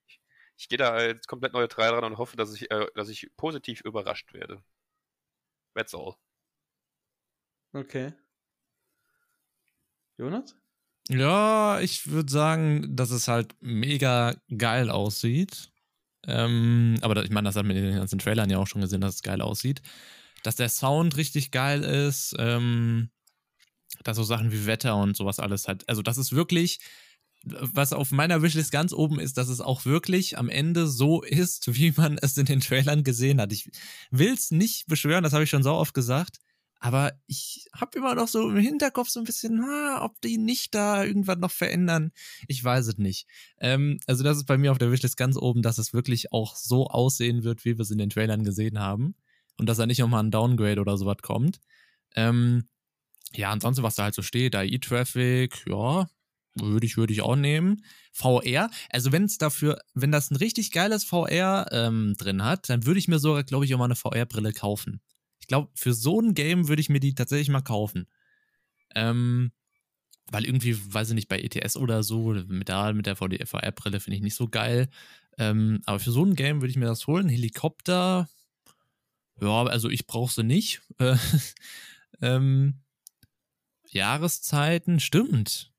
[0.06, 0.20] Ich,
[0.58, 3.80] ich gehe da als komplett neutral ran und hoffe, dass ich, äh, dass ich positiv
[3.80, 4.62] überrascht werde.
[5.72, 6.16] That's all.
[7.72, 8.12] Okay.
[10.18, 10.54] Jonas?
[11.08, 15.70] Ja, ich würde sagen, dass es halt mega geil aussieht.
[16.26, 19.02] Ähm, aber ich meine, das hat man in den ganzen Trailern ja auch schon gesehen,
[19.02, 19.82] dass es geil aussieht.
[20.42, 23.10] Dass der Sound richtig geil ist, ähm,
[24.02, 25.88] dass so Sachen wie Wetter und sowas alles halt.
[25.88, 26.80] Also, das ist wirklich,
[27.44, 31.74] was auf meiner Wishlist ganz oben ist, dass es auch wirklich am Ende so ist,
[31.74, 33.52] wie man es in den Trailern gesehen hat.
[33.52, 33.70] Ich
[34.10, 36.38] will es nicht beschwören, das habe ich schon so oft gesagt.
[36.80, 40.74] Aber ich habe immer noch so im Hinterkopf so ein bisschen, ha, ob die nicht
[40.74, 42.12] da irgendwann noch verändern.
[42.46, 43.26] Ich weiß es nicht.
[43.58, 46.56] Ähm, also das ist bei mir auf der Wishlist ganz oben, dass es wirklich auch
[46.56, 49.14] so aussehen wird, wie wir es in den Trailern gesehen haben.
[49.56, 51.60] Und dass da nicht nochmal ein Downgrade oder sowas kommt.
[52.14, 52.68] Ähm,
[53.34, 56.08] ja, ansonsten, was da halt so steht, AI-Traffic, ja,
[56.54, 57.84] würde ich, würde ich auch nehmen.
[58.12, 62.87] VR, also wenn es dafür, wenn das ein richtig geiles VR ähm, drin hat, dann
[62.87, 65.00] würde ich mir sogar, glaube ich, auch mal eine VR-Brille kaufen.
[65.44, 68.07] Ich glaube, für so ein Game würde ich mir die tatsächlich mal kaufen.
[68.94, 69.52] Ähm,
[70.30, 74.16] weil irgendwie, weiß ich nicht, bei ETS oder so, mit der, mit der VR-Brille finde
[74.16, 74.88] ich nicht so geil.
[75.37, 77.28] Ähm, aber für so ein Game würde ich mir das holen.
[77.28, 78.26] Helikopter,
[79.38, 80.80] ja, also ich brauche sie nicht.
[80.98, 81.18] Äh,
[82.22, 82.80] ähm,
[83.90, 85.74] Jahreszeiten, stimmt.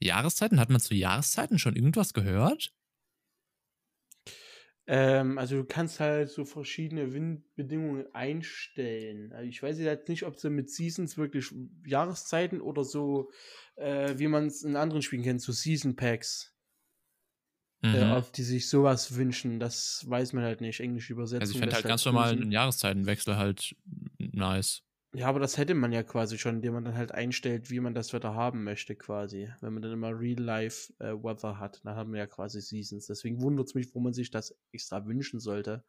[0.00, 2.72] Jahreszeiten, hat man zu Jahreszeiten schon irgendwas gehört?
[4.92, 9.32] Ähm, also du kannst halt so verschiedene Windbedingungen einstellen.
[9.32, 11.54] Also ich weiß jetzt nicht, ob sie mit Seasons wirklich
[11.86, 13.30] Jahreszeiten oder so,
[13.76, 16.56] äh, wie man es in anderen Spielen kennt, so Season Packs.
[17.82, 17.94] mhm.
[17.94, 19.60] äh, auf die sich sowas wünschen.
[19.60, 20.80] Das weiß man halt nicht.
[20.80, 21.42] Englisch übersetzen.
[21.42, 23.76] Also ich fände halt ganz normal einen Jahreszeitenwechsel halt
[24.18, 24.82] nice.
[25.12, 27.94] Ja, aber das hätte man ja quasi schon, indem man dann halt einstellt, wie man
[27.94, 29.50] das Wetter haben möchte, quasi.
[29.60, 33.06] Wenn man dann immer Real-Life-Weather äh, hat, dann haben wir ja quasi Seasons.
[33.06, 35.82] Deswegen wundert es mich, wo man sich das extra wünschen sollte.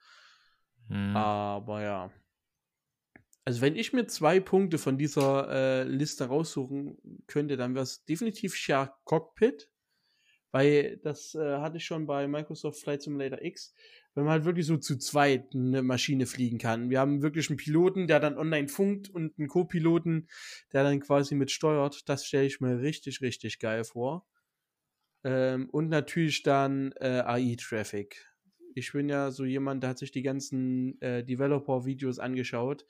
[0.87, 1.15] Hm.
[1.15, 2.11] Aber ja.
[3.45, 8.03] Also, wenn ich mir zwei Punkte von dieser äh, Liste raussuchen könnte, dann wäre es
[8.05, 9.69] definitiv Shark Cockpit.
[10.51, 13.73] Weil das äh, hatte ich schon bei Microsoft Flight Simulator X
[14.13, 16.89] wenn man halt wirklich so zu zweit eine Maschine fliegen kann.
[16.89, 20.27] Wir haben wirklich einen Piloten, der dann online funkt und einen Co-Piloten,
[20.73, 22.09] der dann quasi mit steuert.
[22.09, 24.25] Das stelle ich mir richtig, richtig geil vor.
[25.23, 28.27] Ähm, und natürlich dann äh, AI-Traffic.
[28.73, 32.85] Ich bin ja so jemand, der hat sich die ganzen äh, Developer-Videos angeschaut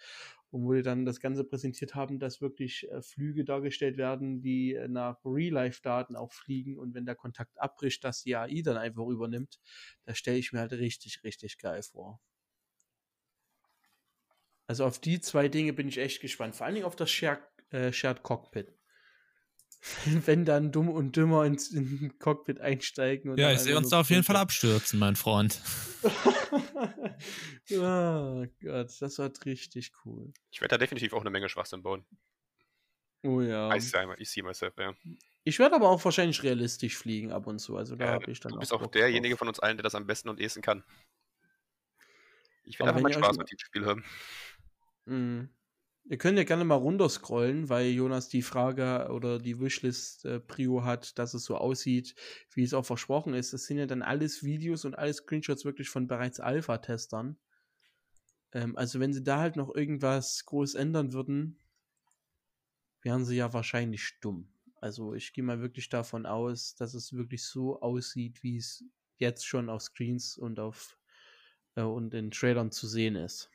[0.52, 4.74] und wo wir dann das Ganze präsentiert haben, dass wirklich äh, Flüge dargestellt werden, die
[4.76, 9.08] äh, nach Real-Life-Daten auch fliegen und wenn der Kontakt abbricht, dass die AI dann einfach
[9.08, 9.60] übernimmt,
[10.04, 12.20] da stelle ich mir halt richtig, richtig geil vor.
[14.68, 16.56] Also auf die zwei Dinge bin ich echt gespannt.
[16.56, 18.74] Vor allen Dingen auf das Shared, äh, Shared Cockpit.
[20.26, 23.36] wenn dann dumm und dümmer ins, in Cockpit einsteigen.
[23.38, 25.60] ja, ich sehe uns da auf jeden Fall abstürzen, mein Freund.
[27.72, 30.32] oh Gott, das war richtig cool.
[30.52, 32.06] Ich werde da definitiv auch eine Menge Schwachsinn bauen.
[33.24, 33.74] Oh ja.
[33.76, 34.94] Ich, ich sehe myself, ja.
[35.44, 37.76] Ich werde aber auch wahrscheinlich realistisch fliegen ab und zu.
[37.78, 38.54] Also da ja, habe ich dann.
[38.54, 39.40] Du bist auch, auch derjenige drauf.
[39.40, 40.84] von uns allen, der das am besten und ehesten kann.
[42.64, 44.04] Ich will einfach mal Spaß mit dem Spiel haben.
[45.06, 45.50] Mhm.
[46.12, 50.84] Ihr könnt ja gerne mal runterscrollen, weil Jonas die Frage oder die Wishlist äh, Prio
[50.84, 52.16] hat, dass es so aussieht,
[52.54, 53.54] wie es auch versprochen ist.
[53.54, 57.38] Das sind ja dann alles Videos und alles Screenshots wirklich von bereits Alpha-Testern.
[58.52, 61.58] Ähm, also wenn sie da halt noch irgendwas groß ändern würden,
[63.04, 64.50] wären sie ja wahrscheinlich stumm.
[64.82, 68.84] Also ich gehe mal wirklich davon aus, dass es wirklich so aussieht, wie es
[69.16, 70.98] jetzt schon auf Screens und auf
[71.76, 73.50] äh, und in Trailern zu sehen ist.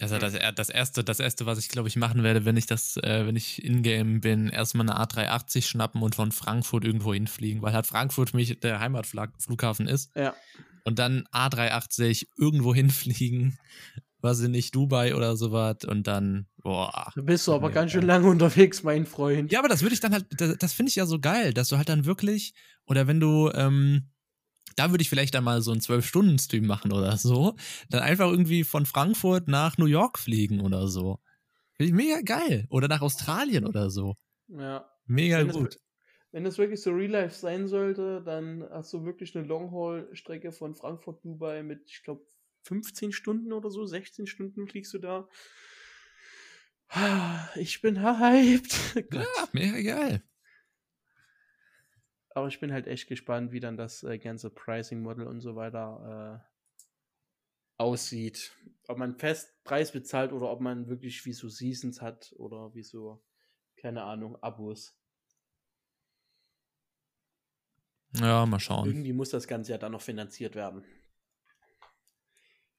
[0.00, 2.96] Also das, das erste, das erste, was ich glaube ich machen werde, wenn ich das,
[2.96, 7.72] äh, wenn ich in-game bin, erstmal eine A380 schnappen und von Frankfurt irgendwo hinfliegen, weil
[7.72, 10.10] halt Frankfurt für mich der Heimatflughafen ist.
[10.16, 10.34] Ja.
[10.84, 13.58] Und dann A380 irgendwo hinfliegen,
[14.20, 17.12] was in nicht Dubai oder sowas und dann, boah.
[17.14, 19.52] Da bist du aber ja, ganz schön lange unterwegs, mein Freund.
[19.52, 21.68] Ja, aber das würde ich dann halt, das, das finde ich ja so geil, dass
[21.68, 22.54] du halt dann wirklich,
[22.86, 24.08] oder wenn du, ähm,
[24.76, 27.54] da würde ich vielleicht dann mal so einen Zwölf-Stunden-Stream machen oder so.
[27.90, 31.20] Dann einfach irgendwie von Frankfurt nach New York fliegen oder so.
[31.72, 32.66] Finde ich mega geil.
[32.70, 34.16] Oder nach Australien oder so.
[34.48, 34.88] Ja.
[35.06, 35.74] Mega wenn gut.
[35.74, 35.82] Es,
[36.32, 40.74] wenn es wirklich so Real Life sein sollte, dann hast du wirklich eine Long-Haul-Strecke von
[40.74, 42.24] Frankfurt, Dubai mit, ich glaube,
[42.62, 45.28] 15 Stunden oder so, 16 Stunden fliegst du da.
[47.56, 48.94] Ich bin hyped.
[49.12, 50.22] ja, mega geil.
[52.34, 56.42] Aber ich bin halt echt gespannt, wie dann das äh, ganze Pricing-Model und so weiter
[56.42, 56.54] äh,
[57.78, 58.52] aussieht.
[58.88, 63.24] Ob man Festpreis bezahlt oder ob man wirklich wie so Seasons hat oder wie so,
[63.76, 64.98] keine Ahnung, Abos.
[68.16, 68.86] Ja, mal schauen.
[68.86, 70.84] Irgendwie muss das Ganze ja dann noch finanziert werden.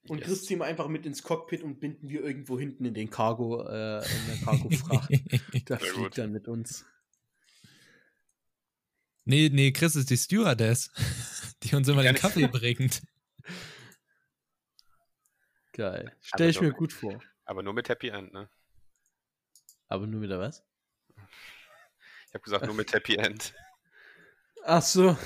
[0.08, 0.46] Und yes.
[0.46, 3.98] Ziehen wir einfach mit ins Cockpit und binden wir irgendwo hinten in den Cargo, äh,
[4.00, 5.10] in der Cargo-Fracht.
[5.66, 6.86] da fliegt dann mit uns.
[9.28, 10.92] Nee, nee, Chris ist die Stewardess,
[11.64, 13.02] die uns immer den Kaffee bringt.
[15.74, 16.16] Geil.
[16.22, 17.20] Stell ich mir gut vor.
[17.44, 18.48] Aber nur mit Happy End, ne?
[19.88, 20.64] Aber nur mit der was?
[22.28, 23.54] Ich habe gesagt, nur mit Happy End.
[24.64, 25.18] Ach so.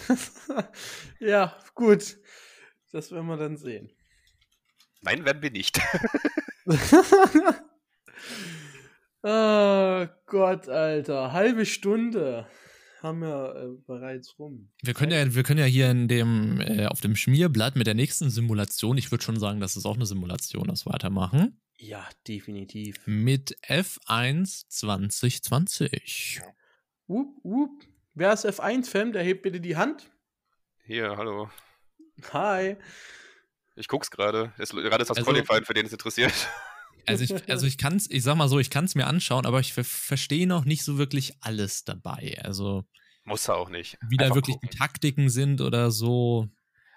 [1.19, 2.17] ja, gut.
[2.91, 3.91] Das werden wir dann sehen.
[5.01, 5.79] Nein, werden wir nicht.
[9.23, 11.31] oh Gott, Alter.
[11.31, 12.49] Halbe Stunde
[13.03, 14.69] haben wir äh, bereits rum.
[14.81, 17.93] Wir können ja, wir können ja hier in dem, äh, auf dem Schmierblatt mit der
[17.93, 21.59] nächsten Simulation, ich würde schon sagen, das ist auch eine Simulation, das weitermachen.
[21.77, 23.01] Ja, definitiv.
[23.05, 26.41] Mit F1 2020.
[27.07, 27.83] Wupp, wupp.
[28.13, 30.11] Wer ist F1-Fan, der hebt bitte die Hand.
[30.83, 31.49] Hier, hallo.
[32.33, 32.75] Hi.
[33.75, 34.51] Ich guck's gerade.
[34.57, 36.33] Gerade ist das also, Qualifying, für den es interessiert.
[37.09, 39.45] Also ich, also ich kann es, ich sag mal so, ich kann es mir anschauen,
[39.45, 42.39] aber ich verstehe noch nicht so wirklich alles dabei.
[42.43, 42.85] Also
[43.29, 43.97] muss er auch nicht.
[44.07, 44.69] Wie da wirklich gucken.
[44.71, 46.47] die Taktiken sind oder so.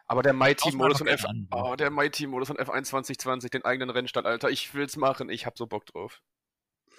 [0.06, 4.26] Aber der Mighty-Modus von, F oh, der Mighty -Modus von F1 2020, den eigenen Rennstand,
[4.26, 6.22] Alter, ich will's machen, ich hab so Bock drauf.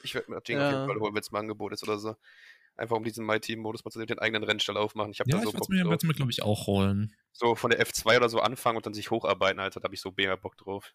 [0.04, 0.68] Ich werde mir das Ding ja.
[0.68, 2.16] auf jeden Fall holen, wenn es mal ein Angebot ist oder so.
[2.76, 5.12] Einfach um diesen Mighty-Modus mal zu sehen, den eigenen Rennstall aufmachen.
[5.12, 6.04] Ich habe ja, da so Bock mir, drauf.
[6.04, 7.16] mir, glaube ich, auch holen.
[7.32, 10.02] So von der F2 oder so anfangen und dann sich hocharbeiten, Alter, da habe ich
[10.02, 10.94] so mega Bock drauf.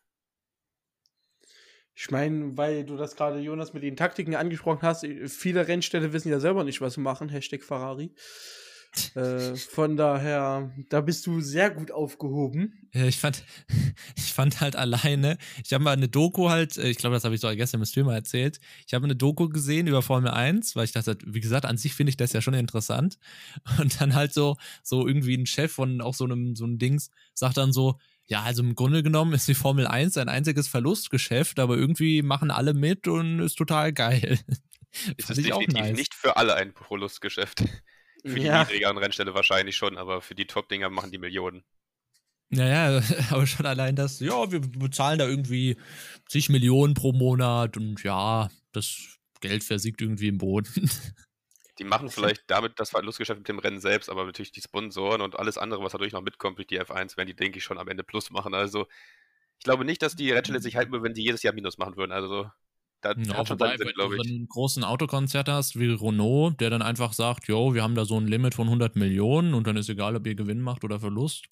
[2.00, 6.30] Ich meine, weil du das gerade, Jonas, mit den Taktiken angesprochen hast, viele Rennställe wissen
[6.30, 7.28] ja selber nicht, was sie machen.
[7.28, 8.12] Hashtag Ferrari.
[9.16, 12.88] Äh, von daher, da bist du sehr gut aufgehoben.
[12.92, 13.42] Ich fand,
[14.16, 17.34] ich fand halt alleine, ich habe mal eine Doku halt, äh, ich glaube, das habe
[17.34, 18.60] ich so gestern im Streamer erzählt.
[18.86, 21.94] Ich habe eine Doku gesehen über Formel 1, weil ich dachte, wie gesagt, an sich
[21.94, 23.18] finde ich das ja schon interessant.
[23.80, 27.10] Und dann halt so, so irgendwie ein Chef von auch so einem, so einem Dings
[27.34, 31.58] sagt dann so, ja, also im Grunde genommen ist die Formel 1 ein einziges Verlustgeschäft,
[31.58, 34.38] aber irgendwie machen alle mit und ist total geil.
[35.16, 35.96] Ist es definitiv nice.
[35.96, 37.64] nicht für alle ein Verlustgeschäft.
[38.24, 38.64] Für ja.
[38.64, 41.62] die niedrigeren Rennstelle wahrscheinlich schon, aber für die Top-Dinger machen die Millionen.
[42.50, 45.76] Naja, aber schon allein das, ja, wir bezahlen da irgendwie
[46.28, 50.90] zig Millionen pro Monat und ja, das Geld versiegt irgendwie im Boden.
[51.78, 55.38] Die machen vielleicht damit das Verlustgeschäft mit dem Rennen selbst, aber natürlich die Sponsoren und
[55.38, 57.88] alles andere, was dadurch noch mitkommt durch die F1, werden die, denke ich, schon am
[57.88, 58.54] Ende Plus machen.
[58.54, 58.86] Also
[59.58, 61.96] ich glaube nicht, dass die Rennstelle sich halten würden, wenn die jedes Jahr Minus machen
[61.96, 62.12] würden.
[62.12, 62.50] Also
[63.00, 64.20] da ja, hat schon wobei, Sinn, glaube ich.
[64.22, 67.94] Wenn du einen großen Autokonzert hast wie Renault, der dann einfach sagt, jo, wir haben
[67.94, 70.84] da so ein Limit von 100 Millionen und dann ist egal, ob ihr Gewinn macht
[70.84, 71.46] oder Verlust,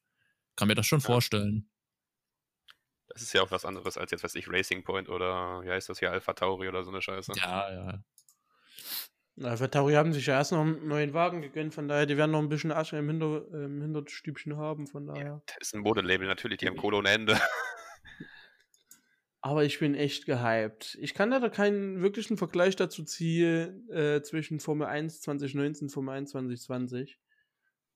[0.56, 1.06] kann mir das schon ja.
[1.06, 1.68] vorstellen.
[3.08, 5.88] Das ist ja auch was anderes als jetzt, weiß ich, Racing Point oder wie heißt
[5.88, 7.32] das hier, Alpha Tauri oder so eine Scheiße.
[7.36, 7.98] Ja, ja.
[9.42, 12.30] Alpha Tauri haben sich ja erst noch einen neuen Wagen gegönnt, von daher, die werden
[12.30, 15.24] noch ein bisschen Asche im, Hinter, im Hinterstübchen haben, von daher.
[15.24, 17.38] Ja, das ist ein Modelabel natürlich, die haben Kohle ohne Ende.
[19.42, 20.98] Aber ich bin echt gehypt.
[21.00, 26.16] Ich kann da keinen wirklichen Vergleich dazu ziehen äh, zwischen Formel 1 2019 und Formel
[26.16, 27.18] 1 2020,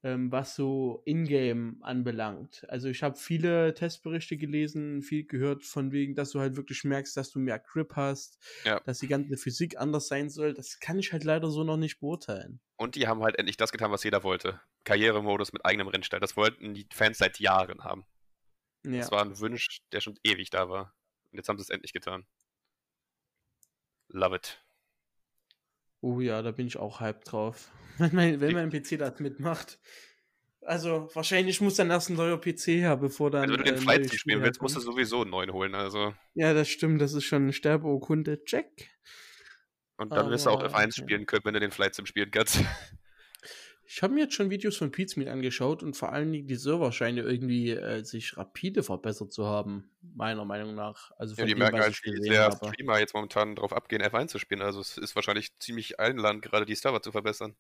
[0.03, 2.65] ähm, was so Ingame anbelangt.
[2.69, 7.17] Also ich habe viele Testberichte gelesen, viel gehört von wegen, dass du halt wirklich merkst,
[7.17, 8.81] dass du mehr Grip hast, ja.
[8.81, 10.55] dass die ganze Physik anders sein soll.
[10.55, 12.61] Das kann ich halt leider so noch nicht beurteilen.
[12.77, 14.61] Und die haben halt endlich das getan, was jeder wollte.
[14.85, 16.21] Karrieremodus mit eigenem Rennstall.
[16.21, 18.07] Das wollten die Fans seit Jahren haben.
[18.85, 18.99] Ja.
[18.99, 20.95] Das war ein Wunsch, der schon ewig da war.
[21.31, 22.27] Und jetzt haben sie es endlich getan.
[24.09, 24.65] Love it.
[26.01, 27.71] Oh ja, da bin ich auch hype drauf.
[27.99, 29.79] Wenn mein, wenn mein PC das mitmacht.
[30.63, 33.43] Also, wahrscheinlich muss dann erst ein neuer PC her, bevor dann.
[33.43, 35.75] Also, wenn du den äh, Flight spielen willst, musst du sowieso einen neuen holen.
[35.75, 36.15] Also.
[36.35, 38.43] Ja, das stimmt, das ist schon ein Sterbeurkunde.
[38.45, 38.91] Check.
[39.99, 42.61] Und dann wirst du auch F1 spielen können, wenn du den Flight Sim spielen kannst.
[43.93, 46.93] Ich habe mir jetzt schon Videos von Pizmeet angeschaut und vor allen Dingen die Server
[46.93, 51.11] scheinen irgendwie äh, sich rapide verbessert zu haben, meiner Meinung nach.
[51.19, 54.39] Also ja, die dem, merken halt, wie sehr Streamer jetzt momentan darauf abgehen, F1 zu
[54.39, 54.63] spielen.
[54.63, 57.57] Also es ist wahrscheinlich ziemlich einladend, gerade die Server zu verbessern.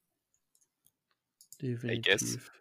[1.61, 2.53] Definitiv.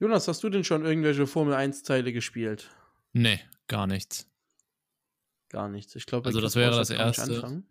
[0.00, 2.70] Jonas, hast du denn schon irgendwelche Formel 1-Teile gespielt?
[3.12, 4.26] Nee, gar nichts.
[5.50, 5.94] Gar nichts.
[5.94, 7.62] Ich glaube, also das wäre das erste.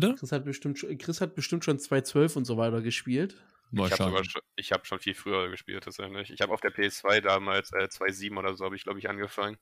[0.00, 0.14] Bitte?
[0.14, 3.34] Chris hat bestimmt, Chris hat bestimmt schon 2.12 und so weiter gespielt.
[3.72, 6.30] ich habe schon, hab schon viel früher gespielt, tatsächlich.
[6.30, 9.58] Ich habe auf der PS2 damals äh, 2.7 oder so, habe ich, glaube ich, angefangen.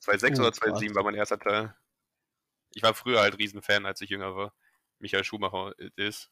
[0.00, 1.74] 2.6 oh, oder 2.7 war mein erster Teil.
[2.74, 4.54] Ich war früher halt Riesenfan, als ich jünger war.
[5.00, 6.30] Michael Schumacher ist.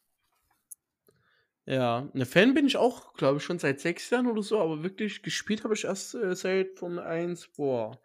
[1.67, 4.83] Ja, eine Fan bin ich auch, glaube ich, schon seit sechs Jahren oder so, aber
[4.83, 8.01] wirklich gespielt habe ich erst äh, seit von 1, boah.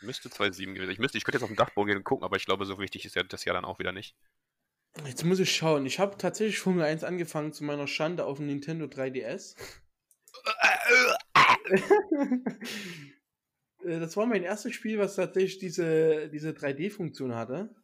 [0.00, 0.90] Müsste 2.7 gewesen.
[0.90, 2.80] Ich müsste, ich könnte jetzt auf den Dachboden gehen und gucken, aber ich glaube, so
[2.80, 4.16] wichtig ist ja das Jahr dann auch wieder nicht.
[5.04, 5.86] Jetzt muss ich schauen.
[5.86, 9.54] Ich habe tatsächlich Formel 1 angefangen zu meiner Schande auf dem Nintendo 3DS.
[13.84, 17.74] Äh, das war mein erstes Spiel, was tatsächlich diese, diese 3D-Funktion hatte.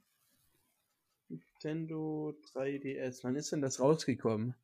[1.28, 3.22] Nintendo 3DS.
[3.22, 4.54] Wann ist denn das rausgekommen?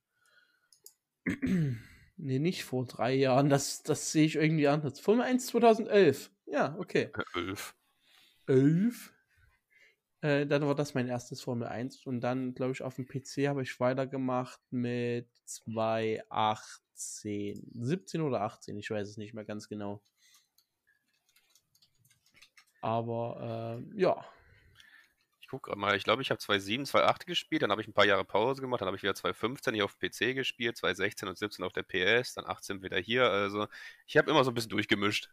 [2.17, 3.49] nee, nicht vor drei Jahren.
[3.49, 5.01] Das, das sehe ich irgendwie anders.
[5.01, 6.31] Formel 1 2011.
[6.47, 7.11] Ja, okay.
[7.35, 7.75] 11.
[8.47, 9.13] 11?
[10.21, 13.47] Äh, dann war das mein erstes Formel 1 und dann, glaube ich, auf dem PC
[13.47, 17.71] habe ich weitergemacht mit 2018.
[17.75, 20.03] 17 oder 18, ich weiß es nicht mehr ganz genau.
[22.81, 24.25] Aber äh, ja.
[25.41, 28.05] Ich gucke mal, ich glaube, ich habe 2007, 2008 gespielt, dann habe ich ein paar
[28.05, 31.39] Jahre Pause gemacht, dann habe ich wieder 2015 hier auf dem PC gespielt, 2016 und
[31.39, 33.31] 17 auf der PS, dann 18 wieder hier.
[33.31, 33.67] Also
[34.07, 35.31] ich habe immer so ein bisschen durchgemischt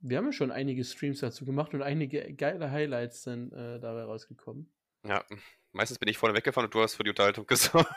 [0.00, 4.04] wir haben ja schon einige Streams dazu gemacht und einige geile Highlights sind äh, dabei
[4.04, 4.70] rausgekommen.
[5.04, 5.24] Ja,
[5.72, 7.92] meistens bin ich vorne weggefahren und du hast für die Unterhaltung gesorgt.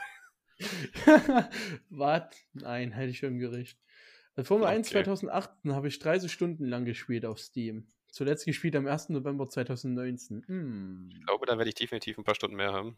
[1.90, 2.24] Was?
[2.54, 3.80] Nein, hätte ich schon im Gericht.
[4.36, 4.76] Also Formel okay.
[4.76, 7.88] 1 2018 habe ich 30 Stunden lang gespielt auf Steam.
[8.10, 9.10] Zuletzt gespielt am 1.
[9.10, 10.44] November 2019.
[10.46, 11.10] Hm.
[11.12, 12.98] Ich glaube, da werde ich definitiv ein paar Stunden mehr haben.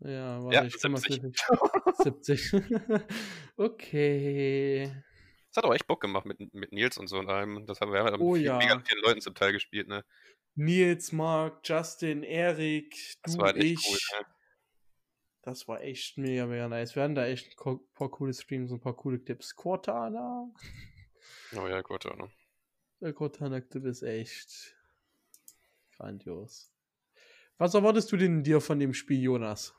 [0.00, 1.22] Ja, warte, ja, ich 70.
[2.02, 2.52] 70.
[3.56, 4.92] okay.
[5.56, 7.64] Das hat auch echt Bock gemacht mit, mit Nils und so und allem.
[7.64, 8.58] Das haben wir mit oh, ja.
[8.58, 10.04] mega vielen Leuten zum Teil gespielt, ne?
[10.54, 13.78] Nils, Mark, Justin, Erik, du, halt ich.
[13.88, 14.26] Cool, ne?
[15.40, 16.94] Das war echt mega, mega nice.
[16.94, 19.56] Wir hatten da echt ein paar coole Streams und ein paar coole Clips.
[19.56, 20.46] Cortana.
[21.56, 22.28] Oh ja, Cortana.
[23.00, 24.76] Der Cortana-Clip ist echt
[25.96, 26.70] grandios.
[27.56, 29.74] Was erwartest du denn dir von dem Spiel, Jonas?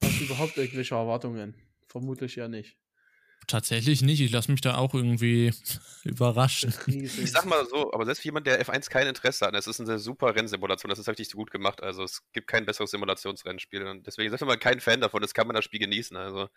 [0.00, 1.54] du überhaupt irgendwelche Erwartungen?
[1.88, 2.78] Vermutlich ja nicht.
[3.52, 4.18] Tatsächlich nicht.
[4.22, 5.52] Ich lasse mich da auch irgendwie
[6.04, 6.72] überraschen.
[6.86, 9.98] Ich sag mal so, aber selbst jemand, der F1 kein Interesse hat, es ist eine
[9.98, 11.82] super Rennsimulation, das ist richtig gut gemacht.
[11.82, 13.86] Also es gibt kein besseres Simulationsrennspiel.
[13.86, 16.16] Und deswegen, selbst wenn man kein Fan davon ist, kann man das Spiel genießen.
[16.16, 16.48] Also,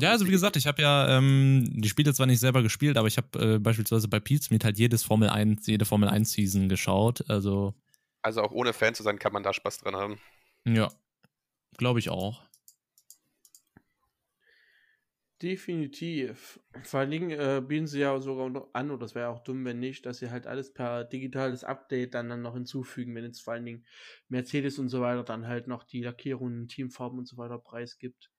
[0.00, 3.06] ja, also wie gesagt, ich habe ja ähm, die Spiele zwar nicht selber gespielt, aber
[3.06, 6.68] ich habe äh, beispielsweise bei Pete's Meet halt jedes Formel 1, jede Formel 1 Season
[6.68, 7.22] geschaut.
[7.30, 7.72] Also,
[8.20, 10.20] also auch ohne Fan zu sein, kann man da Spaß dran haben.
[10.64, 10.90] Ja,
[11.78, 12.42] glaube ich auch.
[15.42, 16.60] Definitiv.
[16.84, 19.64] Vor allen Dingen äh, bieten sie ja sogar noch an, oder das wäre auch dumm,
[19.64, 23.40] wenn nicht, dass sie halt alles per digitales Update dann, dann noch hinzufügen, wenn jetzt
[23.40, 23.84] vor allen Dingen
[24.28, 28.30] Mercedes und so weiter dann halt noch die Lackierungen, Teamfarben und so weiter preisgibt.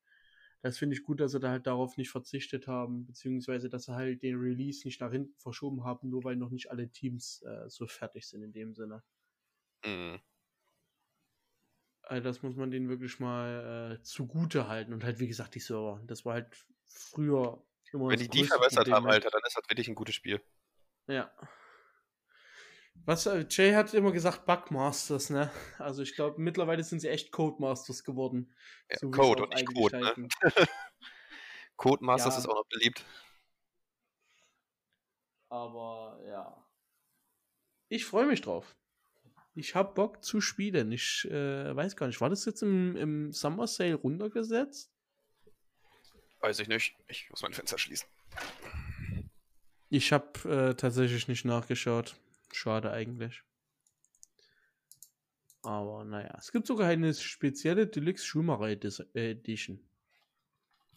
[0.61, 3.93] Das finde ich gut, dass sie da halt darauf nicht verzichtet haben, beziehungsweise dass sie
[3.93, 7.69] halt den Release nicht nach hinten verschoben haben, nur weil noch nicht alle Teams äh,
[7.69, 9.03] so fertig sind in dem Sinne.
[9.85, 10.21] Mhm.
[12.03, 14.93] Also das muss man denen wirklich mal äh, zugute halten.
[14.93, 16.01] Und halt, wie gesagt, die Server.
[16.05, 19.88] Das war halt früher immer Wenn die die verbessert haben, Alter, dann ist das wirklich
[19.88, 20.41] ein gutes Spiel.
[21.07, 21.31] Ja.
[23.05, 25.51] Was, äh, Jay hat immer gesagt Bugmasters, ne?
[25.77, 28.55] Also ich glaube, mittlerweile sind sie echt Codemasters geworden.
[28.89, 30.27] Ja, so Code und nicht Code, ne?
[31.75, 32.39] Codemasters ja.
[32.39, 33.03] ist auch noch beliebt.
[35.49, 36.65] Aber ja.
[37.89, 38.75] Ich freue mich drauf.
[39.53, 40.91] Ich habe Bock zu spielen.
[40.91, 44.92] Ich äh, weiß gar nicht, war das jetzt im, im Summer Sale runtergesetzt?
[46.43, 46.93] Weiß ich nicht.
[47.07, 48.05] Ich muss mein Fenster schließen.
[49.89, 52.17] Ich habe äh, tatsächlich nicht nachgeschaut.
[52.51, 53.43] Schade eigentlich.
[55.61, 59.79] Aber naja, es gibt sogar eine spezielle Deluxe Schumacher Edition.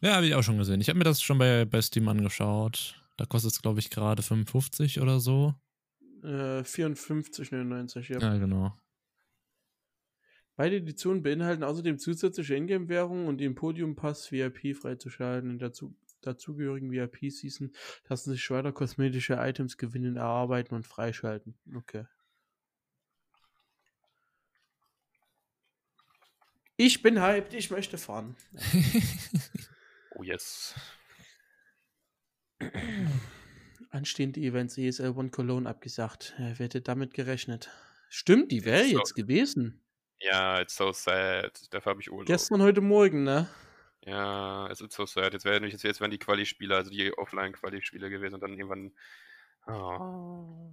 [0.00, 0.80] Ja, habe ich auch schon gesehen.
[0.80, 3.00] Ich habe mir das schon bei, bei Steam angeschaut.
[3.16, 5.54] Da kostet es, glaube ich, gerade 55 oder so.
[6.24, 8.18] Äh, 54,99, ja.
[8.18, 8.76] Ja, genau.
[10.56, 15.50] Beide Editionen beinhalten außerdem zusätzliche Ingame-Währung und den Podium-Pass VIP freizuschalten.
[15.50, 15.72] In der
[16.22, 17.72] dazugehörigen VIP-Season
[18.08, 21.58] lassen sich weiter kosmetische Items gewinnen, erarbeiten und freischalten.
[21.74, 22.06] Okay.
[26.78, 28.36] Ich bin hyped, ich möchte fahren.
[30.14, 30.74] oh yes.
[33.90, 36.34] Anstehende Events ESL One Cologne abgesagt.
[36.38, 37.70] Wer hätte damit gerechnet?
[38.08, 39.82] Stimmt, die wäre jetzt gewesen.
[40.20, 41.72] Ja, it's so sad.
[41.72, 42.26] Dafür habe ich Urlaub.
[42.26, 43.48] Gestern, heute Morgen, ne?
[44.06, 45.32] Ja, es ist so sad.
[45.32, 48.92] Jetzt werden, jetzt, jetzt werden die Quali-Spiele, also die Offline-Quali-Spiele gewesen und dann irgendwann.
[49.66, 50.72] Oh.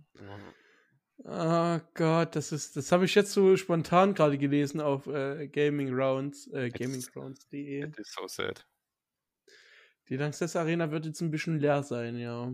[1.26, 5.94] oh Gott, das ist, das habe ich jetzt so spontan gerade gelesen auf äh, Gaming
[5.94, 7.88] Rounds, äh, gaminggrounds.de.
[7.88, 8.68] Das ist so sad.
[10.10, 12.52] Die Lanxess Arena wird jetzt ein bisschen leer sein, ja.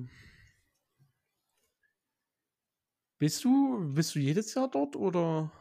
[3.17, 5.51] Bist du, bist du jedes Jahr dort oder?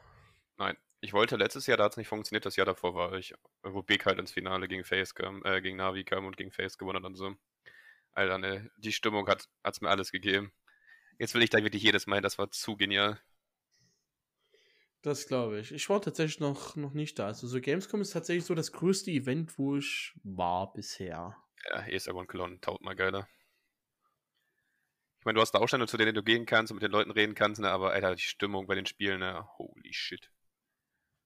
[0.59, 0.77] Nein.
[1.01, 3.83] Ich wollte letztes Jahr, da hat es nicht funktioniert, das Jahr davor war ich, wo
[3.83, 6.99] Big halt ins Finale gegen Face kam, äh, gegen Navi kam und gegen Face gewonnen
[6.99, 7.37] hat und so.
[8.13, 10.53] Alter, ne, die Stimmung hat es mir alles gegeben.
[11.19, 13.21] Jetzt will ich da wirklich jedes Mal, das war zu genial.
[15.03, 15.71] Das glaube ich.
[15.71, 17.27] Ich war tatsächlich noch, noch nicht da.
[17.27, 21.37] Also so Gamescom ist tatsächlich so das größte Event, wo ich war bisher.
[21.71, 23.29] Ja, hier ist aber ein Cologne tausendmal geiler.
[25.21, 27.11] Ich meine, du hast da Ausstände, zu denen du gehen kannst und mit den Leuten
[27.11, 30.31] reden kannst, ne, aber Alter, die Stimmung bei den Spielen, ne, holy shit.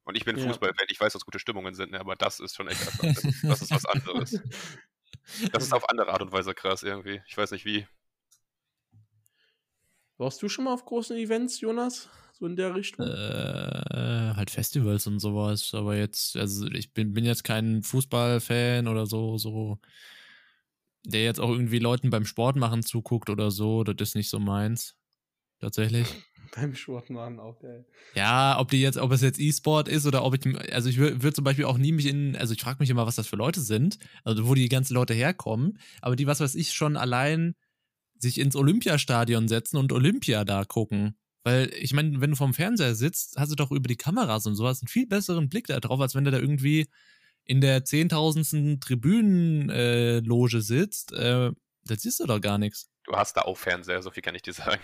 [0.04, 0.46] Und ich bin ja.
[0.46, 3.62] Fußballfan, ich weiß, was gute Stimmungen sind, ne, aber das ist schon echt, das, das
[3.62, 4.40] ist was anderes.
[5.52, 7.22] Das ist auf andere Art und Weise krass irgendwie.
[7.28, 7.86] Ich weiß nicht wie.
[10.18, 12.10] Warst du schon mal auf großen Events, Jonas?
[12.32, 13.06] So in der Richtung?
[13.06, 15.74] Äh, halt Festivals und sowas.
[15.74, 19.78] Aber jetzt, also ich bin, bin jetzt kein Fußballfan oder so, so,
[21.04, 23.84] der jetzt auch irgendwie Leuten beim Sport machen zuguckt oder so.
[23.84, 24.96] Das ist nicht so meins.
[25.60, 26.08] Tatsächlich.
[26.54, 27.84] Beim Sportmann auch geil.
[28.14, 31.32] Ja, ob die jetzt, ob es jetzt E-Sport ist oder ob ich, also ich würde
[31.32, 33.60] zum Beispiel auch nie mich in, also ich frage mich immer, was das für Leute
[33.60, 37.54] sind, also wo die ganzen Leute herkommen, aber die, was weiß ich, schon allein
[38.18, 41.16] sich ins Olympiastadion setzen und Olympia da gucken.
[41.44, 44.54] Weil, ich meine, wenn du vorm Fernseher sitzt, hast du doch über die Kameras und
[44.54, 46.86] sowas einen viel besseren Blick da drauf, als wenn du da irgendwie
[47.44, 51.12] in der zehntausendsten Tribünenloge äh, sitzt.
[51.12, 51.50] Äh,
[51.84, 52.90] da siehst du doch gar nichts.
[53.04, 54.80] Du hast da auch Fernseher, so viel kann ich dir sagen.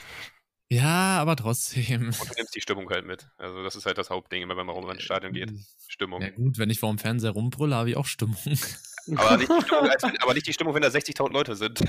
[0.70, 2.08] Ja, aber trotzdem.
[2.08, 3.26] Und du nimmst die Stimmung halt mit.
[3.38, 5.50] Also das ist halt das Hauptding, immer wenn man rum ins Stadion geht.
[5.86, 6.20] Stimmung.
[6.20, 8.36] Ja gut, wenn ich vor dem Fernseher rumbrülle, habe ich auch Stimmung.
[9.16, 9.90] Aber nicht die Stimmung,
[10.20, 11.80] aber nicht die Stimmung wenn da 60.000 Leute sind.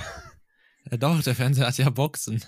[0.89, 2.41] Ja doch, der Fernseher hat ja Boxen.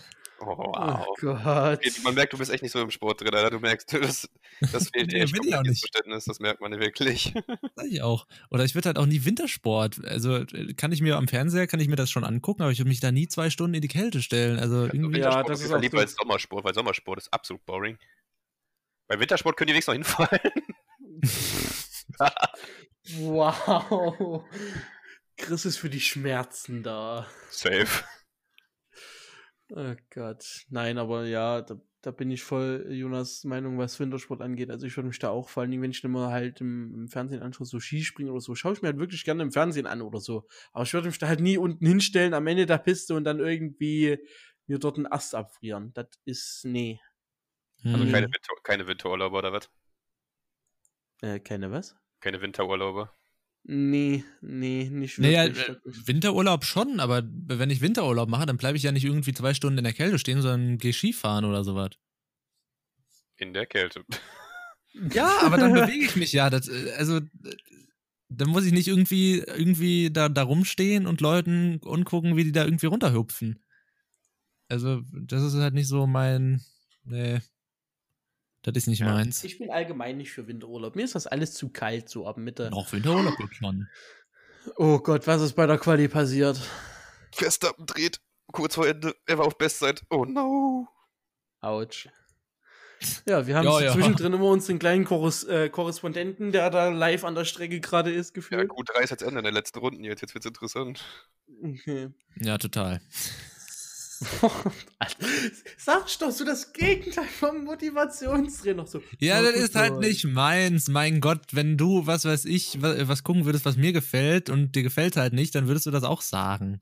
[0.44, 1.06] Oh, wow.
[1.08, 1.80] Oh Gott.
[2.04, 3.52] Man merkt, du bist echt nicht so im Sport drin, Alter.
[3.52, 4.28] Du merkst, das,
[4.72, 5.82] das fehlt dir bin ich auch nicht.
[5.82, 7.34] Verständnis, das merkt man wirklich.
[7.76, 8.26] Sag ich auch.
[8.50, 10.04] Oder ich würde halt auch nie Wintersport.
[10.06, 10.44] Also
[10.78, 13.00] kann ich mir am Fernseher, kann ich mir das schon angucken, aber ich würde mich
[13.00, 14.58] da nie zwei Stunden in die Kälte stellen.
[14.60, 15.20] Also irgendwie.
[15.20, 17.98] Ja, das ist auch lieber als Sommersport, weil Sommersport ist absolut boring.
[19.08, 20.52] Bei Wintersport können die wenigstens noch hinfallen.
[23.20, 24.44] wow.
[25.38, 27.28] Chris ist für die Schmerzen da.
[27.50, 28.04] Safe.
[29.74, 30.66] Oh Gott.
[30.70, 34.70] Nein, aber ja, da, da bin ich voll Jonas Meinung, was Wintersport angeht.
[34.70, 37.08] Also ich würde mich da auch, vor allen Dingen, wenn ich immer halt im, im
[37.08, 40.02] Fernsehen anschaue, so Skispringen oder so, schaue ich mir halt wirklich gerne im Fernsehen an
[40.02, 40.46] oder so.
[40.74, 43.40] Aber ich würde mich da halt nie unten hinstellen am Ende der Piste und dann
[43.40, 44.20] irgendwie
[44.68, 45.94] mir dort einen Ast abfrieren.
[45.94, 47.00] Das ist, nee.
[47.92, 48.08] Also Hm.
[48.08, 49.70] keine, Winter, keine Winterurlaube oder was?
[51.24, 51.96] Äh, keine was?
[52.20, 53.12] Keine Winterurlaube.
[53.64, 55.66] Nee, nee, nicht Nee, ja, wirklich.
[55.66, 56.08] äh, wirklich.
[56.08, 59.78] Winterurlaub schon, aber wenn ich Winterurlaub mache, dann bleibe ich ja nicht irgendwie zwei Stunden
[59.78, 61.92] in der Kälte stehen, sondern gehe Skifahren oder sowas.
[63.38, 64.04] In der Kälte.
[65.14, 66.50] Ja, aber dann bewege ich mich ja.
[66.50, 67.22] Das, äh, also, äh,
[68.30, 72.66] dann muss ich nicht irgendwie, irgendwie da, da rumstehen und Leuten angucken, wie die da
[72.66, 73.64] irgendwie runterhüpfen.
[74.70, 76.62] Also, das ist halt nicht so mein.
[77.04, 77.42] Nee.
[78.64, 79.08] Das ist nicht Ja.
[79.14, 79.44] meins.
[79.44, 80.96] Ich bin allgemein nicht für Winterurlaub.
[80.96, 82.70] Mir ist das alles zu kalt, so ab Mitte.
[82.70, 83.88] Noch Winterurlaub geht schon.
[84.76, 86.60] Oh Gott, was ist bei der Quali passiert?
[87.34, 88.20] Verstappen dreht
[88.52, 89.16] kurz vor Ende.
[89.26, 90.04] Er war auf Bestzeit.
[90.10, 90.88] Oh no.
[91.62, 92.08] Autsch.
[93.26, 93.94] Ja, wir haben Ja, ja.
[93.94, 98.12] zwischendrin immer uns den kleinen Korres äh, Korrespondenten, der da live an der Strecke gerade
[98.12, 98.70] ist, Ja, gefühlt.
[98.70, 100.22] gut, drei ist jetzt Ende in der letzten Runden jetzt.
[100.22, 101.04] Jetzt wird's interessant.
[101.64, 102.10] Okay.
[102.40, 103.02] Ja, total.
[105.78, 108.86] Sagst doch so das Gegenteil vom Motivationstrainer.
[108.86, 110.88] So, Ja, das ist halt nicht meins.
[110.88, 114.76] Mein Gott, wenn du, was weiß ich, was, was gucken würdest, was mir gefällt und
[114.76, 116.82] dir gefällt halt nicht, dann würdest du das auch sagen.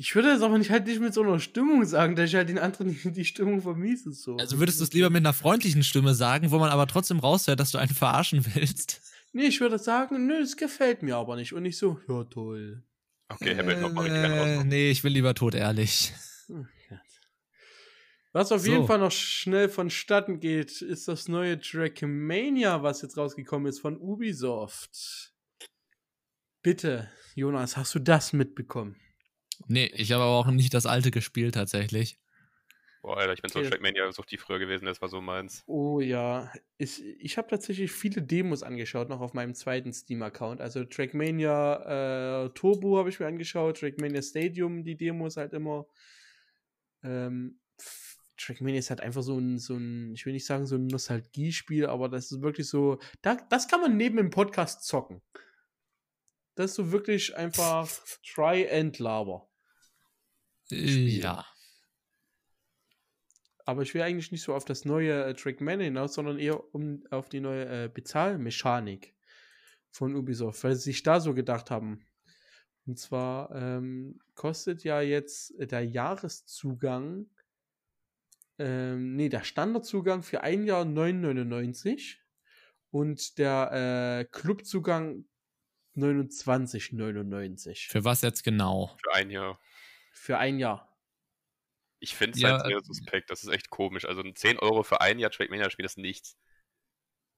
[0.00, 2.48] Ich würde das aber nicht halt nicht mit so einer Stimmung sagen, dass ich halt
[2.48, 4.12] den anderen die, Stimmung vermiese.
[4.12, 4.36] So.
[4.36, 7.58] Also würdest du es lieber mit einer freundlichen Stimme sagen, wo man aber trotzdem raushört,
[7.58, 9.00] dass du einen verarschen willst.
[9.32, 11.52] Nee, ich würde sagen, nö, es gefällt mir aber nicht.
[11.52, 12.82] Und nicht so, ja toll.
[13.28, 14.64] Okay, Hamilton nochmal richtig äh, raus.
[14.66, 16.12] nee, ich will lieber tot ehrlich.
[16.50, 16.64] Oh.
[18.32, 18.70] Was auf So.
[18.70, 23.96] jeden Fall noch schnell vonstatten geht, ist das neue Trackmania, was jetzt rausgekommen ist von
[23.98, 25.32] Ubisoft.
[26.62, 28.96] Bitte, Jonas, hast du das mitbekommen?
[29.66, 32.18] Nee, ich habe aber auch nicht das alte gespielt tatsächlich.
[33.02, 33.70] Boah, Alter, ich bin so Okay.
[33.70, 35.64] Trackmania so die früher gewesen, das war so meins.
[35.66, 40.60] Oh ja, ich, ich habe tatsächlich viele Demos angeschaut, noch auf meinem zweiten Steam-Account.
[40.60, 45.86] Also Trackmania äh, Turbo habe ich mir angeschaut, Trackmania Stadium, die Demos halt immer.
[47.02, 47.60] Ähm,
[48.36, 51.86] Trackmania ist halt einfach so ein, so ein, ich will nicht sagen so ein Nostalgiespiel,
[51.86, 55.22] aber das ist wirklich so, da, das kann man neben dem Podcast zocken.
[56.54, 57.88] Das ist so wirklich einfach
[58.26, 59.48] Try and Laber.
[60.70, 61.46] Ja.
[63.64, 67.04] Aber ich will eigentlich nicht so auf das neue äh, Trackmania hinaus, sondern eher um
[67.10, 69.14] auf die neue äh, Bezahlmechanik
[69.90, 72.04] von Ubisoft, weil sie sich da so gedacht haben.
[72.88, 77.28] Und zwar ähm, kostet ja jetzt äh, der Jahreszugang,
[78.58, 82.16] ähm, nee, der Standardzugang für ein Jahr 9,99
[82.90, 85.26] und der äh, Clubzugang
[85.96, 88.96] 29,99 Für was jetzt genau?
[89.02, 89.58] Für ein Jahr.
[90.12, 90.98] für ein Jahr.
[92.00, 93.30] Ich finde es Ja, halt sehr suspekt.
[93.30, 94.04] Das ist echt komisch.
[94.04, 96.36] Also ein 10 Euro für ein Jahr Trackmania-Spiel ist nichts.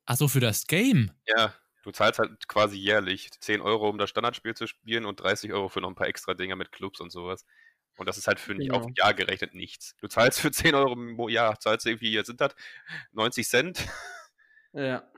[0.06, 1.12] Ach so, für das Game.
[1.26, 5.52] Ja, du zahlst halt quasi jährlich 10 Euro, um das Standardspiel zu spielen und 30
[5.52, 7.44] Euro für noch ein paar extra Dinger mit Clubs und sowas.
[7.96, 8.88] Und das ist halt für nicht auf Genau.
[8.88, 9.94] ein Jahr gerechnet nichts.
[10.00, 12.54] Du zahlst für 10 Euro im Jahr, zahlst du irgendwie, jetzt sind das
[13.12, 13.86] 90 Cent
[14.72, 15.10] Ja.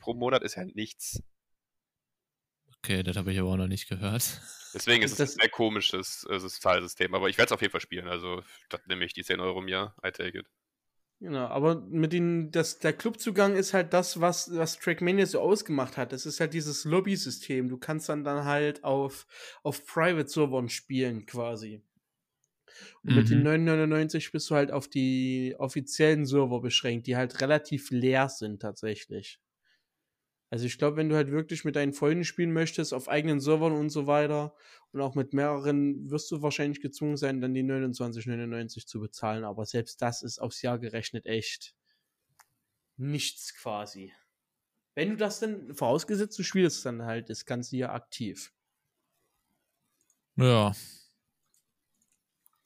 [0.00, 1.22] pro Monat, ist ja nichts.
[2.78, 4.40] Okay, das habe ich aber auch noch nicht gehört.
[4.74, 7.14] Deswegen ist es Das- ein sehr komisches äh, Zahlsystem.
[7.14, 8.06] Aber ich werde es auf jeden Fall spielen.
[8.08, 9.96] Also, das nehme ich die 10 Euro im Jahr.
[10.06, 10.46] I take it.
[11.20, 15.96] Genau, aber mit den, das, der Clubzugang ist halt das, was, was Trackmania so ausgemacht
[15.96, 16.12] hat.
[16.12, 17.70] Es ist halt dieses Lobby-System.
[17.70, 19.26] Du kannst dann dann halt auf,
[19.62, 21.82] auf Private-Servern spielen, quasi.
[23.04, 23.42] Und mit den Mhm.
[23.42, 29.40] 9,99 bist du halt auf die offiziellen Server beschränkt, die halt relativ leer sind tatsächlich.
[30.48, 33.72] Also ich glaube, wenn du halt wirklich mit deinen Freunden spielen möchtest, auf eigenen Servern
[33.72, 34.54] und so weiter
[34.92, 39.44] und auch mit mehreren, wirst du wahrscheinlich gezwungen sein, dann die 29,99 zu bezahlen.
[39.44, 41.74] Aber selbst das ist aufs Jahr gerechnet echt
[42.96, 44.12] nichts quasi.
[44.94, 48.52] Wenn du das dann, vorausgesetzt du spielst dann halt das ganze Jahr aktiv.
[50.36, 50.74] Ja.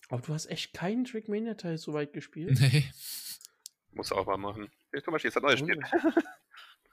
[0.09, 2.59] Aber du hast echt keinen Trackmania-Teil so weit gespielt.
[2.61, 2.85] Nee.
[3.93, 4.70] Muss auch mal machen.
[4.93, 5.81] Guck mal, hier ist ein neues Spiel.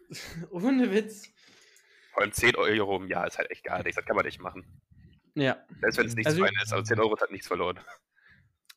[0.52, 1.30] Ohne, Witz.
[2.14, 3.96] Vor allem 10 Euro im Jahr ist halt echt gar nichts.
[3.96, 4.66] Das kann man nicht machen.
[5.36, 5.58] Ja.
[5.82, 7.80] Selbst wenn es nichts Also- für einen ist, aber 10 Euro hat nichts verloren.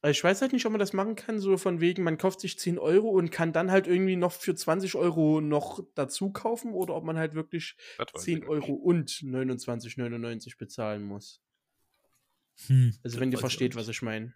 [0.02, 2.40] Also Ich weiß halt nicht, ob man das machen kann, so von wegen, man kauft
[2.40, 6.72] sich 10 Euro und kann dann halt irgendwie noch für 20 Euro noch dazu kaufen
[6.72, 8.48] oder ob man halt wirklich Das weiß ich 10 nicht.
[8.48, 11.42] Euro und 29,99 bezahlen muss.
[12.66, 14.34] Hm, Also wenn ihr versteht, was ich meine.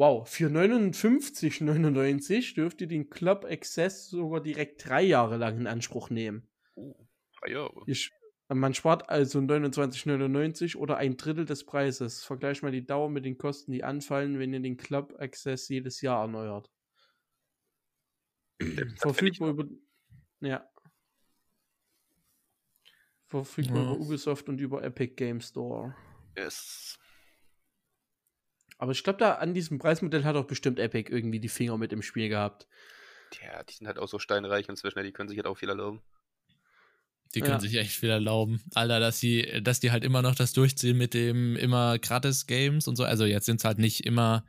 [0.00, 6.08] Wow, für 59,99 dürft ihr den Club Access sogar direkt drei Jahre lang in Anspruch
[6.08, 6.48] nehmen.
[6.74, 6.96] Oh,
[7.38, 7.82] drei Jahre.
[7.86, 8.10] Ich,
[8.48, 12.24] man spart also 29,99 oder ein Drittel des Preises.
[12.24, 16.00] Vergleich mal die Dauer mit den Kosten, die anfallen, wenn ihr den Club Access jedes
[16.00, 16.70] Jahr erneuert.
[18.96, 19.66] Verfügbar über.
[20.40, 20.66] Ja.
[23.26, 23.82] Verfügbar Ja.
[23.82, 25.94] über Ubisoft und über Epic Game Store.
[26.38, 26.98] Yes.
[28.80, 31.92] Aber ich glaube, da an diesem Preismodell hat auch bestimmt Epic irgendwie die Finger mit
[31.92, 32.66] im Spiel gehabt.
[33.30, 36.00] Tja, die sind halt auch so steinreich inzwischen, die können sich halt auch viel erlauben.
[37.34, 37.60] Die können Ja.
[37.60, 38.62] sich echt viel erlauben.
[38.74, 42.96] Alter, dass die, dass die halt immer noch das durchziehen mit dem immer Gratis-Games und
[42.96, 43.04] so.
[43.04, 44.46] Also jetzt sind es halt nicht immer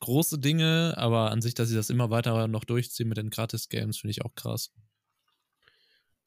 [0.00, 3.98] große Dinge, aber an sich, dass sie das immer weiter noch durchziehen mit den Gratis-Games,
[3.98, 4.72] finde ich auch krass.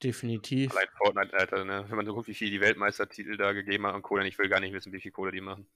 [0.04, 0.72] Definitiv.
[0.72, 1.86] Allein Fortnite, Alter, ne?
[1.88, 4.50] Wenn man so guckt, wie viel die Weltmeistertitel da gegeben haben an Kohle, ich will
[4.50, 5.68] gar nicht wissen, wie viel Kohle die machen.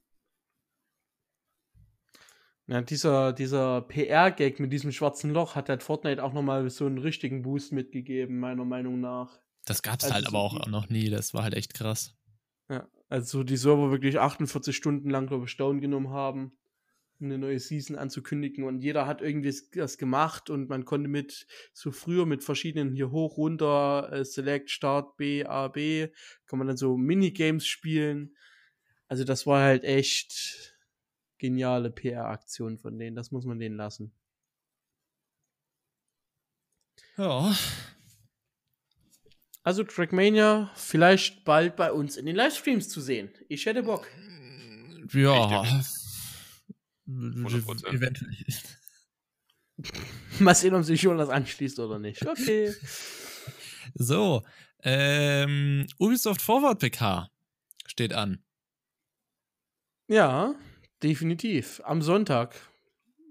[2.71, 6.99] Ja, dieser, dieser PR-Gag mit diesem schwarzen Loch hat halt Fortnite auch nochmal so einen
[6.99, 9.41] richtigen Boost mitgegeben, meiner Meinung nach.
[9.65, 11.09] Das gab es Also halt aber auch noch nie.
[11.09, 12.15] Das war halt echt krass.
[12.69, 16.57] Ja, also die Server wirklich 48 Stunden lang, glaube ich, down genommen haben,
[17.19, 18.63] um eine neue Season anzukündigen.
[18.63, 23.11] Und jeder hat irgendwie das gemacht und man konnte mit, so früher mit verschiedenen hier
[23.11, 26.07] hoch, runter, äh, Select, Start, B, A, B,
[26.45, 28.33] kann man dann so Minigames spielen.
[29.09, 30.70] Also das war halt echt
[31.41, 33.15] geniale PR-Aktion von denen.
[33.15, 34.13] Das muss man denen lassen.
[37.17, 37.55] Ja.
[39.63, 43.31] Also Trackmania vielleicht bald bei uns in den Livestreams zu sehen.
[43.49, 44.07] Ich hätte Bock.
[45.13, 45.63] Ja.
[47.07, 47.87] 100%.
[47.87, 48.31] Eventuell.
[50.39, 52.25] Mal sehen, ob sich Jonas anschließt oder nicht.
[52.25, 52.73] Okay.
[53.95, 54.43] So.
[54.83, 57.29] Ähm, Ubisoft Forward PK
[57.87, 58.41] steht an.
[60.07, 60.55] Ja,
[61.03, 61.81] definitiv.
[61.83, 62.55] Am Sonntag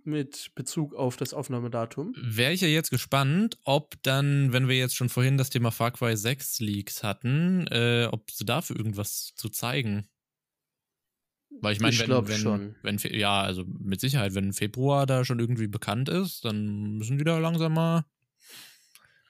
[0.05, 2.14] mit Bezug auf das Aufnahmedatum.
[2.16, 5.93] Wäre ich ja jetzt gespannt, ob dann, wenn wir jetzt schon vorhin das Thema Far
[5.93, 10.09] Cry 6 Leaks hatten, äh, ob sie dafür irgendwas zu zeigen.
[11.61, 12.77] Weil ich meine, wenn, wenn, schon.
[12.83, 17.25] wenn, ja, also mit Sicherheit, wenn Februar da schon irgendwie bekannt ist, dann müssen die
[17.25, 18.05] da langsam mal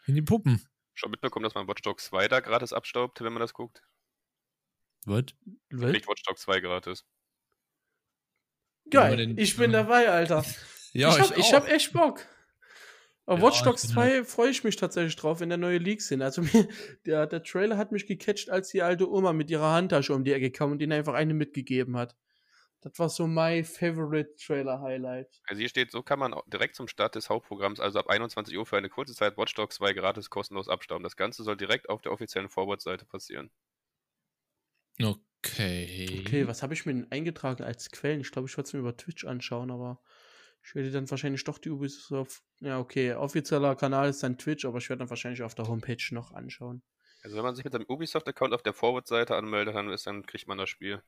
[0.07, 0.62] in die Puppen.
[0.95, 3.82] Schon mitbekommen, dass man Watch Dogs 2 da gratis abstaubt, wenn man das guckt?
[5.07, 5.34] Wird?
[5.70, 7.05] Kriegt Watch Dogs 2 gratis.
[8.91, 9.16] Geil.
[9.16, 10.45] den- ich bin dabei, Alter.
[10.93, 12.26] Ja, ich, hab, ich, hab echt Bock.
[13.24, 16.09] Auf Ja, Watch Dogs bin 2 freue ich mich tatsächlich drauf, wenn da neue Leaks
[16.09, 16.20] sind.
[16.20, 16.66] Also mir,
[17.07, 20.32] der, der Trailer hat mich gecatcht, als die alte Oma mit ihrer Handtasche um die
[20.32, 22.16] Ecke kam und ihnen einfach eine mitgegeben hat.
[22.80, 25.41] Das war so my favorite Trailer Highlight.
[25.47, 28.66] Also hier steht, so kann man direkt zum Start des Hauptprogramms, also ab 21 Uhr
[28.66, 31.05] für eine kurze Zeit Watch Dogs 2 gratis kostenlos abstauben.
[31.05, 33.53] Das Ganze soll direkt auf der offiziellen Forward-Seite passieren.
[35.43, 36.20] Okay.
[36.20, 38.20] Okay, was habe ich mir denn eingetragen als Quellen?
[38.20, 40.03] Ich glaube, ich wollte es mir über Twitch anschauen, aber
[40.62, 42.43] ich werde dann wahrscheinlich doch die Ubisoft.
[42.61, 46.03] Ja, okay, offizieller Kanal ist dann Twitch, aber ich werde dann wahrscheinlich auf der Homepage
[46.11, 46.82] noch anschauen.
[47.22, 50.47] Also wenn man sich mit seinem Ubisoft-Account auf der Forward-Seite anmeldet, dann, ist, dann kriegt
[50.47, 51.03] man das Spiel.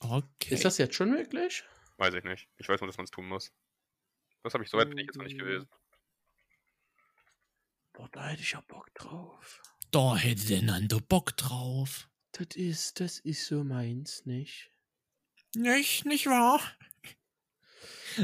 [0.00, 0.54] Okay.
[0.54, 1.64] Ist das jetzt schon möglich?
[1.96, 2.48] Weiß ich nicht.
[2.58, 3.52] Ich weiß nur, dass man es tun muss.
[4.42, 5.68] Das habe ich soweit bin ich jetzt noch nicht gewesen.
[7.92, 9.60] Boah, da hätte ich ja Bock drauf.
[9.90, 12.07] Da hätte der Nando Bock drauf.
[12.32, 14.70] Das ist, das ist so meins, nicht?
[15.54, 16.60] Nicht, nicht wahr?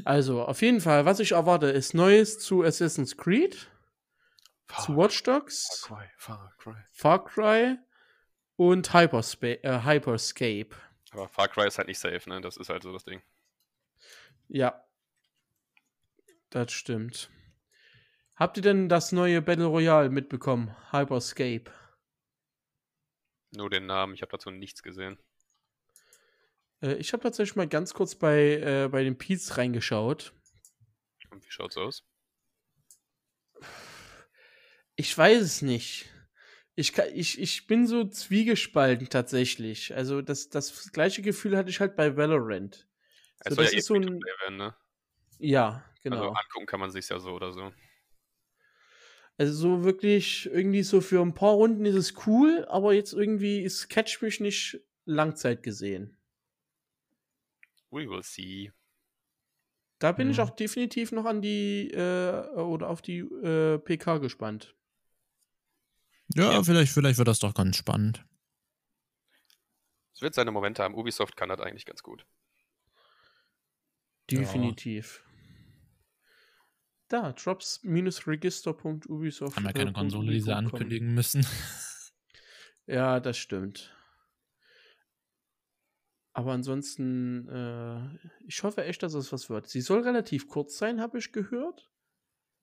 [0.05, 3.71] Also, auf jeden Fall, was ich erwarte, ist Neues zu Assassin's Creed,
[4.83, 6.75] zu Watch Dogs, Cry, Far Cry.
[6.93, 7.79] Far Cry
[8.57, 10.75] und Hyperspa äh, Hyperscape.
[11.13, 12.41] Aber Far Cry ist halt nicht safe, ne?
[12.41, 13.23] Das ist halt so das Ding.
[14.49, 14.85] Ja.
[16.51, 17.31] Das stimmt.
[18.37, 20.75] Habt ihr denn das neue Battle Royale mitbekommen?
[20.91, 21.71] Hyperscape.
[23.57, 25.19] Nur den Namen, ich habe dazu nichts gesehen.
[26.81, 30.33] Äh, ich habe tatsächlich mal ganz kurz bei, äh, bei den Peets reingeschaut.
[31.31, 32.05] Und wie schaut's aus?
[34.97, 36.09] Ich weiß es nicht.
[36.77, 39.95] Ich, kann, ich, ich bin so zwiegespalten tatsächlich.
[39.95, 42.89] Also das, das gleiche Gefühl hatte ich halt bei Valorant.
[43.41, 44.21] Es So, das ja eh ist so ein.
[44.21, 44.77] Werden, ne?
[45.39, 46.17] Ja, genau.
[46.17, 47.73] Also angucken kann man sich's ja so oder so.
[49.37, 53.61] Also so wirklich irgendwie so für ein paar Runden ist es cool, aber jetzt irgendwie
[53.61, 56.17] ist Catch mich nicht Langzeit gesehen.
[57.91, 58.73] We will see.
[59.99, 60.43] Da bin ich Mhm.
[60.45, 64.75] auch definitiv noch an die äh, oder auf die äh, PK gespannt.
[66.35, 66.63] Ja, Ja.
[66.63, 68.25] Vielleicht, vielleicht wird das doch ganz spannend.
[70.15, 70.95] Es wird seine Momente haben.
[70.95, 72.27] Ubisoft kann das eigentlich ganz gut.
[74.31, 74.41] Ja.
[77.09, 79.57] Da, drops-register.ubisoft.
[79.57, 81.47] Haben ja keine Konsole, die sie ankündigen müssen.
[82.87, 83.97] Ja, das stimmt.
[86.35, 89.69] Aber ansonsten, äh, ich hoffe echt, dass es was wird.
[89.69, 91.91] Sie soll relativ kurz sein, habe ich gehört.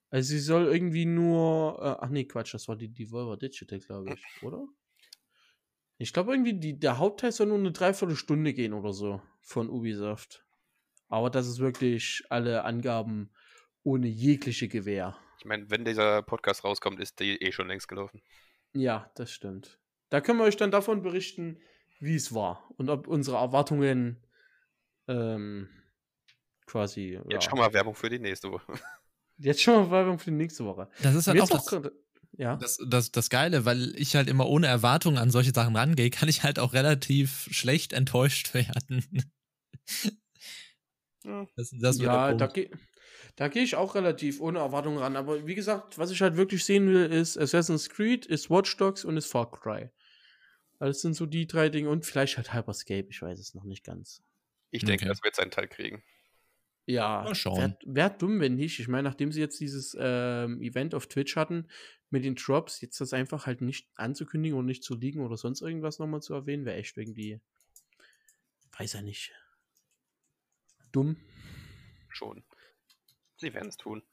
[0.09, 4.13] Also sie soll irgendwie nur, äh, ach nee, Quatsch, das war die Devolver Digital, glaube
[4.13, 4.67] ich, oder?
[5.97, 10.45] Ich glaube irgendwie, die, der Hauptteil soll nur eine Dreiviertelstunde gehen oder so von Ubisoft.
[11.07, 13.31] Aber das ist wirklich alle Angaben
[13.83, 15.17] ohne jegliche Gewähr.
[15.39, 18.21] Ich meine, wenn dieser Podcast rauskommt, ist die eh schon längst gelaufen.
[18.73, 19.79] Ja, das stimmt.
[20.09, 21.59] Da können wir euch dann davon berichten,
[21.99, 24.23] wie es war und ob unsere Erwartungen
[25.07, 25.69] ähm,
[26.65, 27.19] quasi.
[27.29, 27.49] Jetzt ja.
[27.49, 28.73] schon mal Werbung für die nächste Woche.
[29.37, 30.89] Jetzt schon mal Werbung für die nächste Woche.
[31.01, 31.91] Das ist halt Mir auch, das,
[32.33, 32.55] ja.
[32.57, 36.29] das, das, das Geile, weil ich halt immer ohne Erwartungen an solche Sachen rangehe, kann
[36.29, 39.31] ich halt auch relativ schlecht enttäuscht werden.
[41.23, 41.47] Ja.
[41.55, 42.69] Das, das ja, da Punkt.
[43.35, 45.15] Gehe da geh ich auch relativ ohne Erwartungen ran.
[45.15, 49.05] Aber wie gesagt, was ich halt wirklich sehen will, ist Assassin's Creed, ist Watch Dogs
[49.05, 49.89] und ist Far Cry.
[50.79, 53.83] Das sind so die drei Dinge und vielleicht halt Hyperscape, ich weiß es noch nicht
[53.83, 54.23] ganz.
[54.71, 55.09] Ich denke, Okay.
[55.09, 56.03] das wird seinen Teil kriegen.
[56.87, 57.57] Ja, Mal schauen.
[57.57, 58.79] Wäre wär dumm, wenn nicht.
[58.79, 61.67] Ich meine, nachdem sie jetzt dieses ähm, Event auf Twitch hatten
[62.09, 65.61] mit den Drops, jetzt das einfach halt nicht anzukündigen oder nicht zu liegen oder sonst
[65.61, 67.39] irgendwas nochmal zu erwähnen, wäre echt irgendwie,
[68.77, 69.33] weiß ja nicht.
[70.91, 71.17] Dumm.
[72.09, 72.43] Schon.
[73.41, 74.03] Sie werden es tun.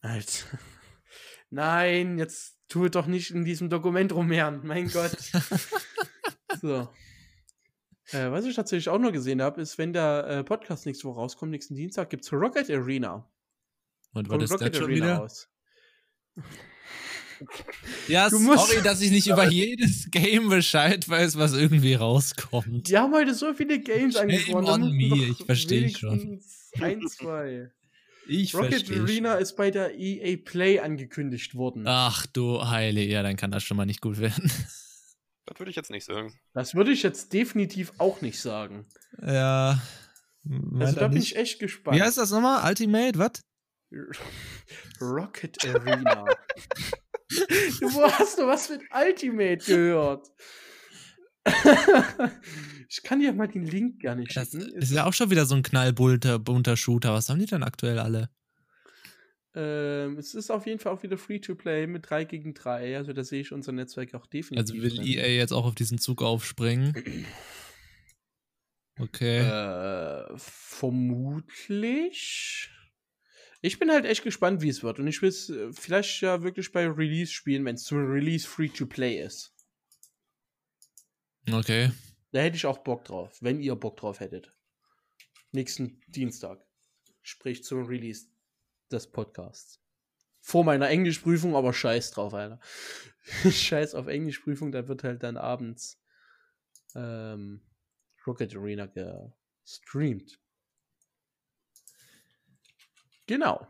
[0.00, 0.46] Halt.
[1.50, 4.64] Nein, jetzt tue doch nicht in diesem Dokument rumherren.
[4.64, 5.10] Mein Gott.
[6.60, 6.88] so.
[8.12, 11.18] Äh, was ich tatsächlich auch noch gesehen habe, ist, wenn der äh, Podcast nächste Woche
[11.18, 13.28] rauskommt, nächsten Dienstag, gibt es Rocket Arena.
[14.12, 15.16] Und was ist Rocket das schon Arena wieder?
[15.16, 15.50] raus.
[18.08, 22.88] Ja, Du musst- sorry, dass ich nicht über jedes Game Bescheid weiß, was irgendwie rauskommt.
[22.88, 24.66] Die haben heute so viele Games angesprochen.
[24.66, 26.40] on me, ich versteh schon.
[26.80, 27.70] Ein, zwei.
[28.26, 29.00] Ich Rocket verstehe.
[29.02, 31.84] Arena ist bei der EA Play angekündigt worden.
[31.86, 34.50] Ach du Heile, ja, dann kann das schon mal nicht gut werden.
[35.46, 36.32] Das würde ich jetzt nicht sagen.
[36.54, 38.86] Das würde ich jetzt definitiv auch nicht sagen.
[39.20, 39.82] Ja.
[40.78, 41.96] Also da bin ich echt gespannt.
[41.98, 42.66] Wie heißt das nochmal?
[42.68, 43.42] Ultimate, was?
[45.00, 46.24] Rocket Arena.
[47.28, 47.36] Du,
[47.94, 50.28] wo hast du was mit Ultimate gehört?
[52.88, 54.70] ich kann dir mal den Link gar nicht Das schicken.
[54.76, 57.12] ist ja auch schon wieder so ein knallbunter bunter Shooter.
[57.12, 58.30] Was haben die denn aktuell alle?
[59.56, 62.96] Ähm, es ist auf jeden Fall auch wieder Free-to-Play mit 3 gegen 3.
[62.96, 64.74] Also da sehe ich unser Netzwerk auch definitiv.
[64.74, 65.06] Also will drin.
[65.06, 66.94] EA jetzt auch auf diesen Zug aufspringen?
[68.96, 69.40] Okay.
[69.40, 70.24] Äh,
[71.34, 72.70] vermutlich.
[73.64, 74.98] Ich bin halt echt gespannt, wie es wird.
[74.98, 78.46] Und ich will es äh, vielleicht ja wirklich bei Release spielen, wenn es zum Release
[78.46, 79.56] Free-to-Play ist.
[81.50, 81.90] Okay.
[82.32, 84.52] Da hätte ich auch Bock drauf, wenn ihr Bock drauf hättet.
[85.52, 86.62] Nächsten Dienstag.
[87.22, 88.26] Sprich zum Release
[88.92, 89.80] des Podcasts.
[90.42, 92.60] Vor meiner Englischprüfung, aber scheiß drauf, Alter.
[93.50, 95.98] scheiß auf Englischprüfung, da wird halt dann abends
[96.94, 97.62] ähm,
[98.26, 98.88] Rocket Arena
[99.64, 100.38] gestreamt.
[103.26, 103.66] Genau.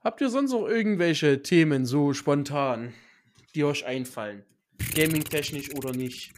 [0.00, 2.92] Habt ihr sonst noch irgendwelche Themen so spontan,
[3.54, 4.44] die euch einfallen?
[4.94, 6.32] Gaming-technisch oder nicht?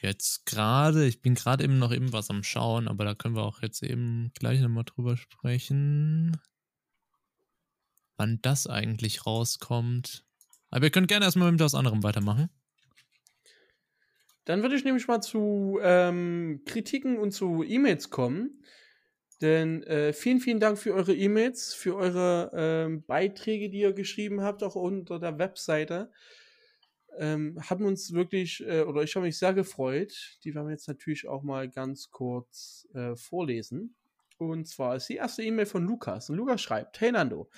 [0.00, 3.42] Jetzt gerade, ich bin gerade eben noch eben was am Schauen, aber da können wir
[3.42, 6.40] auch jetzt eben gleich nochmal drüber sprechen.
[8.16, 10.24] Wann das eigentlich rauskommt.
[10.70, 12.48] Aber ihr könnt gerne erstmal mit was anderem weitermachen.
[14.44, 18.62] Dann würde ich nämlich mal zu ähm, Kritiken und zu E-Mails kommen.
[19.40, 24.42] Denn äh, vielen, vielen Dank für eure E-Mails, für eure ähm, Beiträge, die ihr geschrieben
[24.42, 26.10] habt, auch unter der Webseite.
[27.18, 30.38] Ähm, haben uns wirklich, äh, oder ich habe mich sehr gefreut.
[30.44, 33.96] Die werden wir jetzt natürlich auch mal ganz kurz äh, vorlesen.
[34.36, 36.30] Und zwar ist die erste E-Mail von Lukas.
[36.30, 37.50] Und Lukas schreibt: Hey Nando,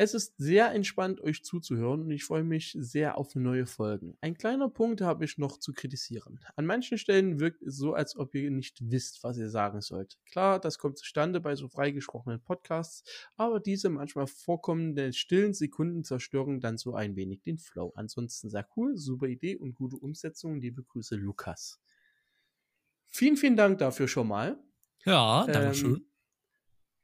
[0.00, 4.16] es ist sehr entspannt, euch zuzuhören und ich freue mich sehr auf neue Folgen.
[4.22, 6.40] Ein kleiner Punkt habe ich noch zu kritisieren.
[6.56, 10.16] An manchen Stellen wirkt es so, als ob ihr nicht wisst, was ihr sagen sollt.
[10.24, 13.04] Klar, das kommt zustande bei so freigesprochenen Podcasts,
[13.36, 17.92] aber diese manchmal vorkommenden stillen Sekunden zerstören dann so ein wenig den Flow.
[17.94, 20.62] Ansonsten sehr cool, super Idee und gute Umsetzung.
[20.62, 21.78] Liebe Grüße, Lukas.
[23.10, 24.58] Vielen, vielen Dank dafür schon mal.
[25.04, 25.94] Ja, danke schön.
[25.96, 26.06] Ähm,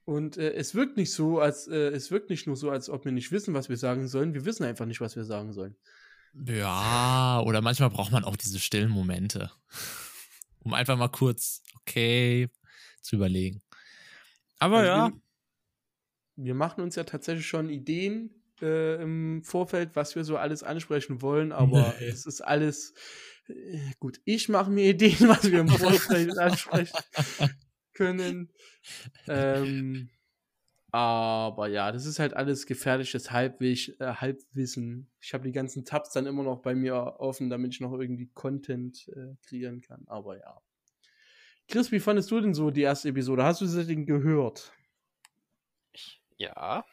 [0.07, 3.04] und äh, es wirkt nicht so, als äh, es wirkt nicht nur so, als ob
[3.04, 4.32] wir nicht wissen, was wir sagen sollen.
[4.34, 5.76] Wir wissen einfach nicht, was wir sagen sollen.
[6.32, 9.50] Ja, oder manchmal braucht man auch diese stillen Momente.
[10.61, 12.48] Um einfach mal kurz, okay,
[13.00, 13.62] zu überlegen.
[14.59, 15.12] Aber Also ja,
[16.34, 18.30] Wir, wir machen uns ja tatsächlich schon Ideen
[18.61, 22.07] äh, im Vorfeld, was wir so alles ansprechen wollen, aber Nee.
[22.09, 22.94] es ist alles
[23.46, 24.20] äh, gut.
[24.24, 26.98] Ich mache mir Ideen, was wir im Vorfeld ansprechen
[27.97, 28.51] können.
[29.26, 30.11] Ähm,
[30.92, 35.11] Aber ja, das ist halt alles gefährliches Halbwisch, äh, Halbwissen.
[35.20, 38.30] Ich habe die ganzen Tabs dann immer noch bei mir offen, damit ich noch irgendwie
[38.32, 40.05] Content äh, kreieren kann.
[40.07, 40.62] Aber ja.
[41.68, 43.44] Chris, wie fandest du denn so die erste Episode?
[43.44, 44.72] Hast du sie denn gehört?
[46.38, 46.86] Ja.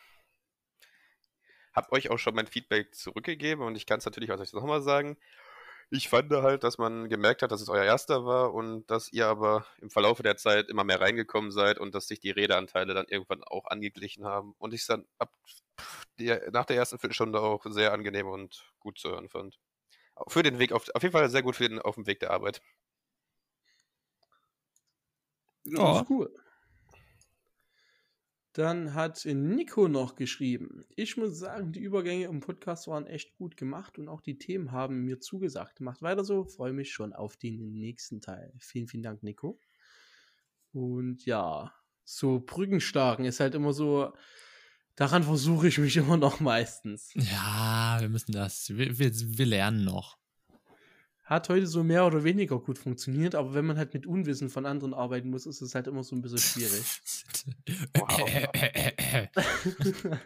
[1.74, 4.82] Hab euch auch schon mein Feedback zurückgegeben und ich kann es natürlich auch euch nochmal
[4.82, 5.18] sagen.
[5.90, 9.28] Ich fand halt, dass man gemerkt hat, dass es euer erster war und dass ihr
[9.28, 13.08] aber im Verlaufe der Zeit immer mehr reingekommen seid und dass sich die Redeanteile dann
[13.08, 15.32] irgendwann auch angeglichen haben und ich es dann ab
[16.20, 19.60] der, nach der ersten Viertelstunde auch sehr angenehm und gut zu hören fand.
[20.28, 22.32] Für den Weg auf, auf jeden Fall sehr gut für den, auf dem Weg der
[22.32, 22.62] Arbeit.
[25.66, 26.43] Ja, ist cool.
[28.54, 30.86] Dann hat Nico noch geschrieben.
[30.96, 34.72] Ich muss sagen, die Übergänge im Podcast waren echt gut gemacht und auch die Themen
[34.72, 35.82] haben mir zugesagt.
[35.82, 38.54] Macht weiter so, freue mich schon auf den nächsten Teil.
[38.60, 39.60] Vielen, vielen Dank, Nico.
[40.72, 41.74] Und ja,
[42.04, 44.14] so Brückenstarken ist halt immer so,
[44.96, 47.12] daran versuche ich mich immer noch meistens.
[47.16, 50.20] Ja, wir müssen das, wir, wir, wir lernen noch
[51.34, 54.66] hat heute so mehr oder weniger gut funktioniert, aber wenn man halt mit Unwissen von
[54.66, 57.02] anderen arbeiten muss, ist es halt immer so ein bisschen schwierig.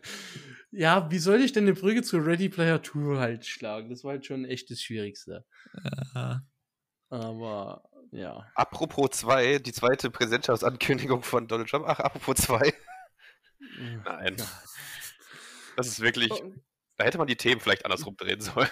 [0.71, 3.89] ja, wie soll ich denn eine Brücke zu Ready Player 2 halt schlagen?
[3.89, 5.45] Das war halt schon echt das Schwierigste.
[6.13, 6.41] Ja.
[7.09, 8.45] Aber ja.
[8.55, 11.85] Apropos 2, die zweite Präsentschaftsankündigung von Donald Trump.
[11.87, 12.73] Ach, apropos 2.
[14.05, 14.35] Nein.
[15.75, 16.31] Das ist wirklich.
[16.31, 16.53] Oh.
[16.97, 18.69] Da hätte man die Themen vielleicht andersrum drehen sollen.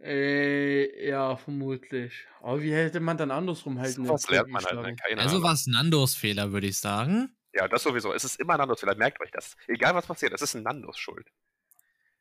[0.00, 2.26] Äh, ja, vermutlich.
[2.40, 4.06] Aber wie hätte man dann andersrum halten?
[4.06, 4.96] So was lernt man halt, ne?
[4.96, 7.36] Keine Also war es Nandos Fehler, würde ich sagen.
[7.52, 8.12] Ja, das sowieso.
[8.12, 9.56] Es ist immer Nandos Fehler, merkt euch das.
[9.66, 11.26] Egal was passiert, es ist ein Nandos Schuld.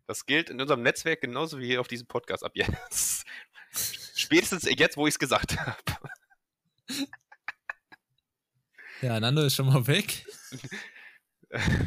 [0.08, 3.26] Das gilt in unserem Netzwerk genauso wie auf diesem Podcast ab jetzt.
[4.16, 5.78] Spätestens jetzt, wo ich es gesagt habe.
[9.02, 10.26] Ja, Nando ist schon mal weg.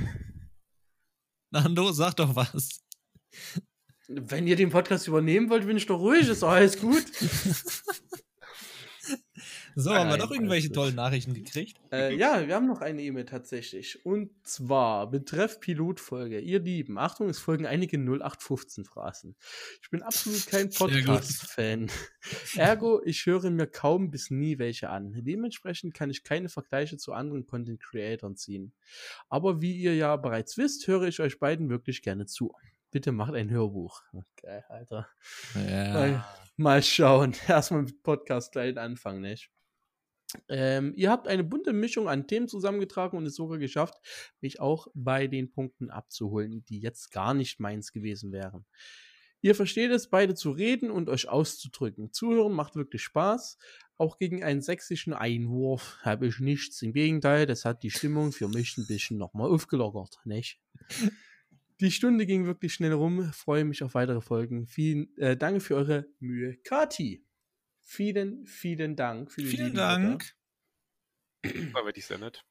[1.50, 2.80] Nando, sag doch was.
[4.12, 7.04] Wenn ihr den Podcast übernehmen wollt, bin ich doch ruhig, ist doch alles gut.
[9.76, 11.80] So, haben wir noch irgendwelche tollen Nachrichten gekriegt?
[11.92, 14.04] Äh, ja, wir haben noch eine E-Mail tatsächlich.
[14.04, 16.40] Und zwar betreff Pilotfolge.
[16.40, 19.36] Ihr Lieben, Achtung, es folgen einige 0815 Phrasen.
[19.80, 21.88] Ich bin absolut kein Podcast-Fan.
[22.56, 25.14] Ergo, ich höre mir kaum bis nie welche an.
[25.16, 28.72] Dementsprechend kann ich keine Vergleiche zu anderen Content-Creatoren ziehen.
[29.28, 32.52] Aber wie ihr ja bereits wisst, höre ich euch beiden wirklich gerne zu
[32.90, 34.02] bitte macht ein Hörbuch.
[34.12, 35.08] Okay, Alter.
[35.54, 35.92] Ja.
[35.92, 36.24] Mal,
[36.56, 37.34] mal schauen.
[37.48, 39.50] Erstmal mit Podcast gleich anfangen, nicht?
[40.48, 43.94] Ähm, ihr habt eine bunte Mischung an Themen zusammengetragen und es sogar geschafft,
[44.40, 48.64] mich auch bei den Punkten abzuholen, die jetzt gar nicht meins gewesen wären.
[49.42, 52.12] Ihr versteht es, beide zu reden und euch auszudrücken.
[52.12, 53.56] Zuhören macht wirklich Spaß.
[53.96, 56.82] Auch gegen einen sächsischen Einwurf habe ich nichts.
[56.82, 60.60] Im Gegenteil, das hat die Stimmung für mich ein bisschen nochmal aufgelockert, nicht?
[61.80, 63.32] Die Stunde ging wirklich schnell rum.
[63.32, 64.66] Freue mich auf weitere Folgen.
[64.66, 66.58] Vielen äh, Dank für eure Mühe.
[66.58, 67.24] Kati,
[67.80, 69.32] vielen, vielen Dank.
[69.32, 70.36] Für vielen Dank.
[71.72, 72.44] War wirklich sehr nett.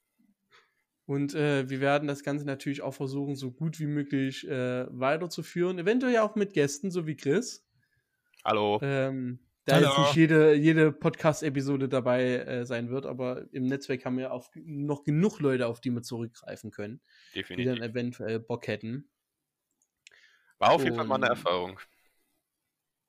[1.05, 5.77] Und äh, wir werden das Ganze natürlich auch versuchen, so gut wie möglich äh, weiterzuführen.
[5.77, 7.67] Eventuell ja auch mit Gästen, so wie Chris.
[8.43, 8.79] Hallo.
[8.81, 9.87] Ähm, da Hallo.
[9.87, 14.49] jetzt nicht jede, jede Podcast-Episode dabei äh, sein wird, aber im Netzwerk haben wir auch
[14.55, 17.01] noch genug Leute, auf die wir zurückgreifen können,
[17.35, 17.57] Definitiv.
[17.57, 19.09] die dann eventuell Bock hätten.
[20.59, 21.79] War auf jeden Fall mal eine Erfahrung.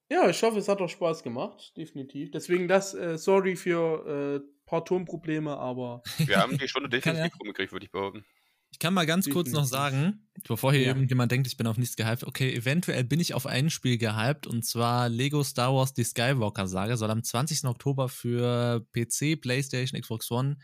[0.09, 2.31] Ja, ich hoffe, es hat auch Spaß gemacht, definitiv.
[2.31, 6.01] Deswegen das, äh, sorry für äh, paar Tonprobleme, aber.
[6.17, 8.25] Wir haben die Stunde definitiv rumgekriegt, würde ich behaupten.
[8.71, 10.87] Ich kann mal ganz kurz noch sagen, bevor hier ja.
[10.87, 12.23] irgendjemand denkt, ich bin auf nichts gehypt.
[12.23, 16.95] Okay, eventuell bin ich auf ein Spiel gehypt und zwar Lego Star Wars Die Skywalker-Sage
[16.95, 17.65] soll am 20.
[17.65, 20.57] Oktober für PC, PlayStation, Xbox One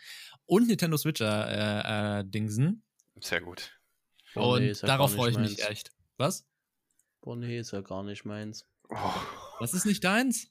[0.46, 2.84] und Nintendo Switch äh, äh, dingsen.
[3.20, 3.78] Sehr gut.
[4.36, 5.92] Und nee, darauf freue ich mich echt.
[6.16, 6.48] Was?
[7.28, 8.66] Boah, nee, ist ja gar nicht meins.
[8.88, 8.96] Oh.
[9.60, 10.48] Was ist nicht deins?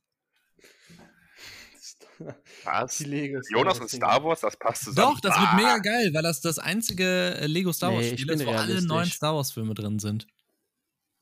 [2.64, 3.02] Was?
[3.48, 5.14] Jonas und Star Wars, das passt zusammen.
[5.14, 5.40] Doch, das ah.
[5.40, 8.50] wird mega geil, weil das das einzige äh, Lego Star Wars nee, Spiel ist, wo
[8.50, 10.26] alle neuen Star Wars Filme drin sind.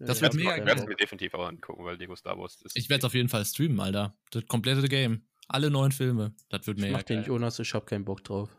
[0.01, 0.59] Das ja, wird mega geil.
[0.59, 2.77] Ich werde es mir definitiv auch angucken, weil Lego Star Wars ist.
[2.77, 4.19] Ich werde es auf jeden Fall streamen, Alter.
[4.33, 5.29] Das komplette Game.
[5.47, 6.35] Alle neuen Filme.
[6.49, 7.19] Das wird mega ich mach geil.
[7.19, 8.51] den Jonas, ich hab keinen Bock drauf.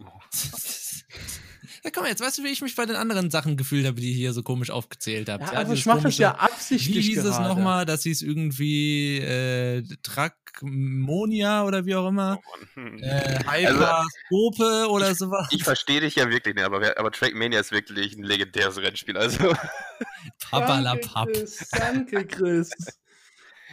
[0.00, 0.04] Oh.
[1.84, 4.10] Ja, komm jetzt, weißt du, wie ich mich bei den anderen Sachen gefühlt habe, die
[4.10, 5.48] ihr hier so komisch aufgezählt habt?
[5.48, 6.96] Ja, ja aber ich mache das ja absichtlich.
[6.96, 12.38] Wie hieß es nochmal, dass sie es irgendwie äh, Trackmonia oder wie auch immer?
[12.76, 15.48] Oh äh, Hyperscope also, oder ich, sowas.
[15.50, 19.18] Ich verstehe dich ja wirklich nicht, aber, aber Trackmania ist wirklich ein legendäres Rennspiel.
[19.18, 19.52] Also.
[20.50, 21.30] Papalapap.
[21.72, 22.70] Danke, Chris.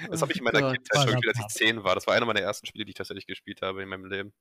[0.09, 1.93] Das habe ich in meiner oh Kindheit schon gespielt, als ich zehn war.
[1.93, 4.31] Das war einer meiner ersten Spiele, die ich tatsächlich gespielt habe in meinem Leben.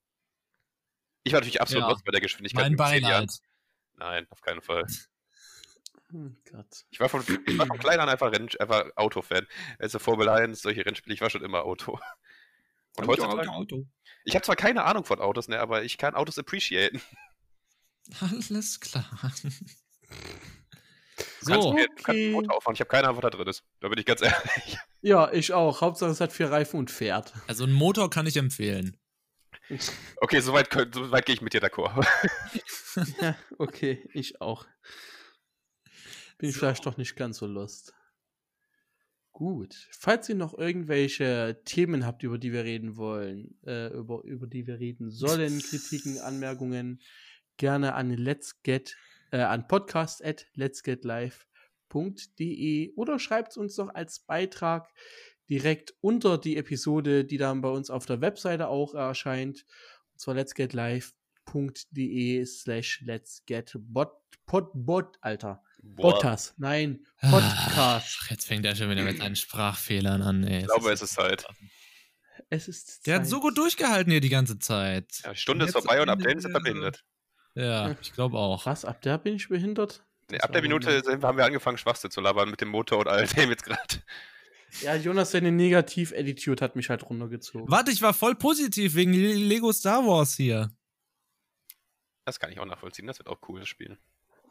[1.25, 1.91] Ich war natürlich absolut ja.
[1.91, 2.63] lost bei der Geschwindigkeit.
[2.63, 3.29] Mein Beileid.
[3.99, 4.87] Nein, auf keinen Fall.
[6.15, 6.85] Oh Gott.
[6.91, 9.47] Ich war von, ich war von klein an einfach, Renn, einfach Autofan.
[9.79, 11.99] Also Formel 1, solche Rennspiele, ich war schon immer Auto.
[12.97, 13.87] Und heutzutage, Auto.
[14.25, 17.01] ich habe zwar keine Ahnung von Autos, ne, aber ich kann Autos appreciaten.
[18.21, 19.05] Alles klar.
[21.43, 22.31] Du kannst So, mir kannst Okay.
[22.31, 23.65] ein Auto auffahren, ich habe keine Ahnung, was da drin ist.
[23.81, 24.79] Da bin ich ganz ehrlich.
[25.03, 25.81] Ja, ich auch.
[25.81, 27.33] Hauptsache es hat vier Reifen und fährt.
[27.47, 28.97] also ein Motor kann ich empfehlen.
[30.17, 31.95] Okay, soweit, soweit gehe ich mit dir d'accord.
[33.21, 34.67] ja, okay, ich auch.
[36.39, 36.61] Bin ich So.
[36.61, 37.93] vielleicht doch nicht ganz so lost.
[39.33, 39.89] Gut.
[39.93, 44.67] Falls ihr noch irgendwelche Themen habt, über die wir reden wollen, äh, über, über die
[44.67, 47.01] wir reden sollen, Kritiken, Anmerkungen,
[47.57, 48.97] gerne an let's get,
[49.31, 54.89] äh, an podcast at letsgetlive.de oder schreibt uns doch als Beitrag
[55.49, 59.65] direkt unter die Episode, die dann bei uns auf der Webseite auch erscheint.
[60.13, 64.13] Und zwar letsgetlive.de slash letsgetbot,
[64.47, 65.63] pod, bot, Alter.
[65.97, 68.19] Podcast, nein, Podcast.
[68.23, 70.45] Ach, jetzt fängt er schon wieder mit seinen Sprachfehlern an.
[70.45, 70.61] Ey.
[70.61, 71.47] Ich glaube, es ist halt.
[72.51, 73.31] Es ist Der hat Zeit.
[73.31, 75.21] so gut durchgehalten hier die ganze Zeit.
[75.23, 77.05] Ja, die Stunde ist vorbei und ab dann ist er behindert.
[77.55, 78.67] Ja, ich glaube auch.
[78.67, 80.05] Was, ab der bin ich behindert?
[80.31, 83.27] Nee, ab der Minute haben wir angefangen, Schwachsinn zu labern mit dem Motor und all
[83.27, 84.03] dem jetzt gerade.
[84.83, 87.71] Ja, Jonas, seine Negativ-Attitude hat mich halt runtergezogen.
[87.71, 90.71] Warte, ich war voll positiv wegen Le- Lego Star Wars hier.
[92.25, 93.07] Das kann ich auch nachvollziehen.
[93.07, 93.99] Das wird auch cool, das Spiel.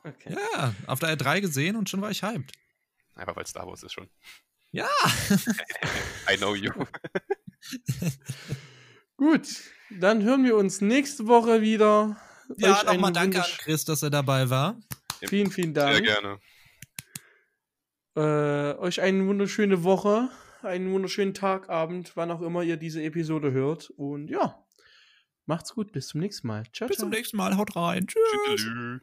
[0.04, 0.36] Okay.
[0.56, 2.52] Ja, auf der R3 gesehen und schon war ich hyped.
[3.16, 4.10] Einfach weil Star Wars ist schon.
[4.72, 4.88] Ja.
[6.32, 6.72] I know you.
[9.18, 9.48] Gut,
[9.90, 12.18] dann hören wir uns nächste Woche wieder.
[12.58, 14.80] Ja, nochmal danke an Chris, dass er dabei war.
[15.28, 16.06] Vielen, vielen Sehr Dank.
[16.06, 16.40] gerne.
[18.18, 20.30] Äh, euch eine wunderschöne Woche,
[20.64, 23.92] einen wunderschönen Tag, Abend, wann auch immer ihr diese Episode hört.
[23.92, 24.66] Und ja,
[25.46, 26.64] macht's gut, bis zum nächsten Mal.
[26.74, 27.06] Ciao, Bis ciao.
[27.06, 27.56] zum nächsten Mal.
[27.58, 28.08] Haut rein.
[28.08, 28.22] Tschüss.
[28.56, 29.02] Tschüss.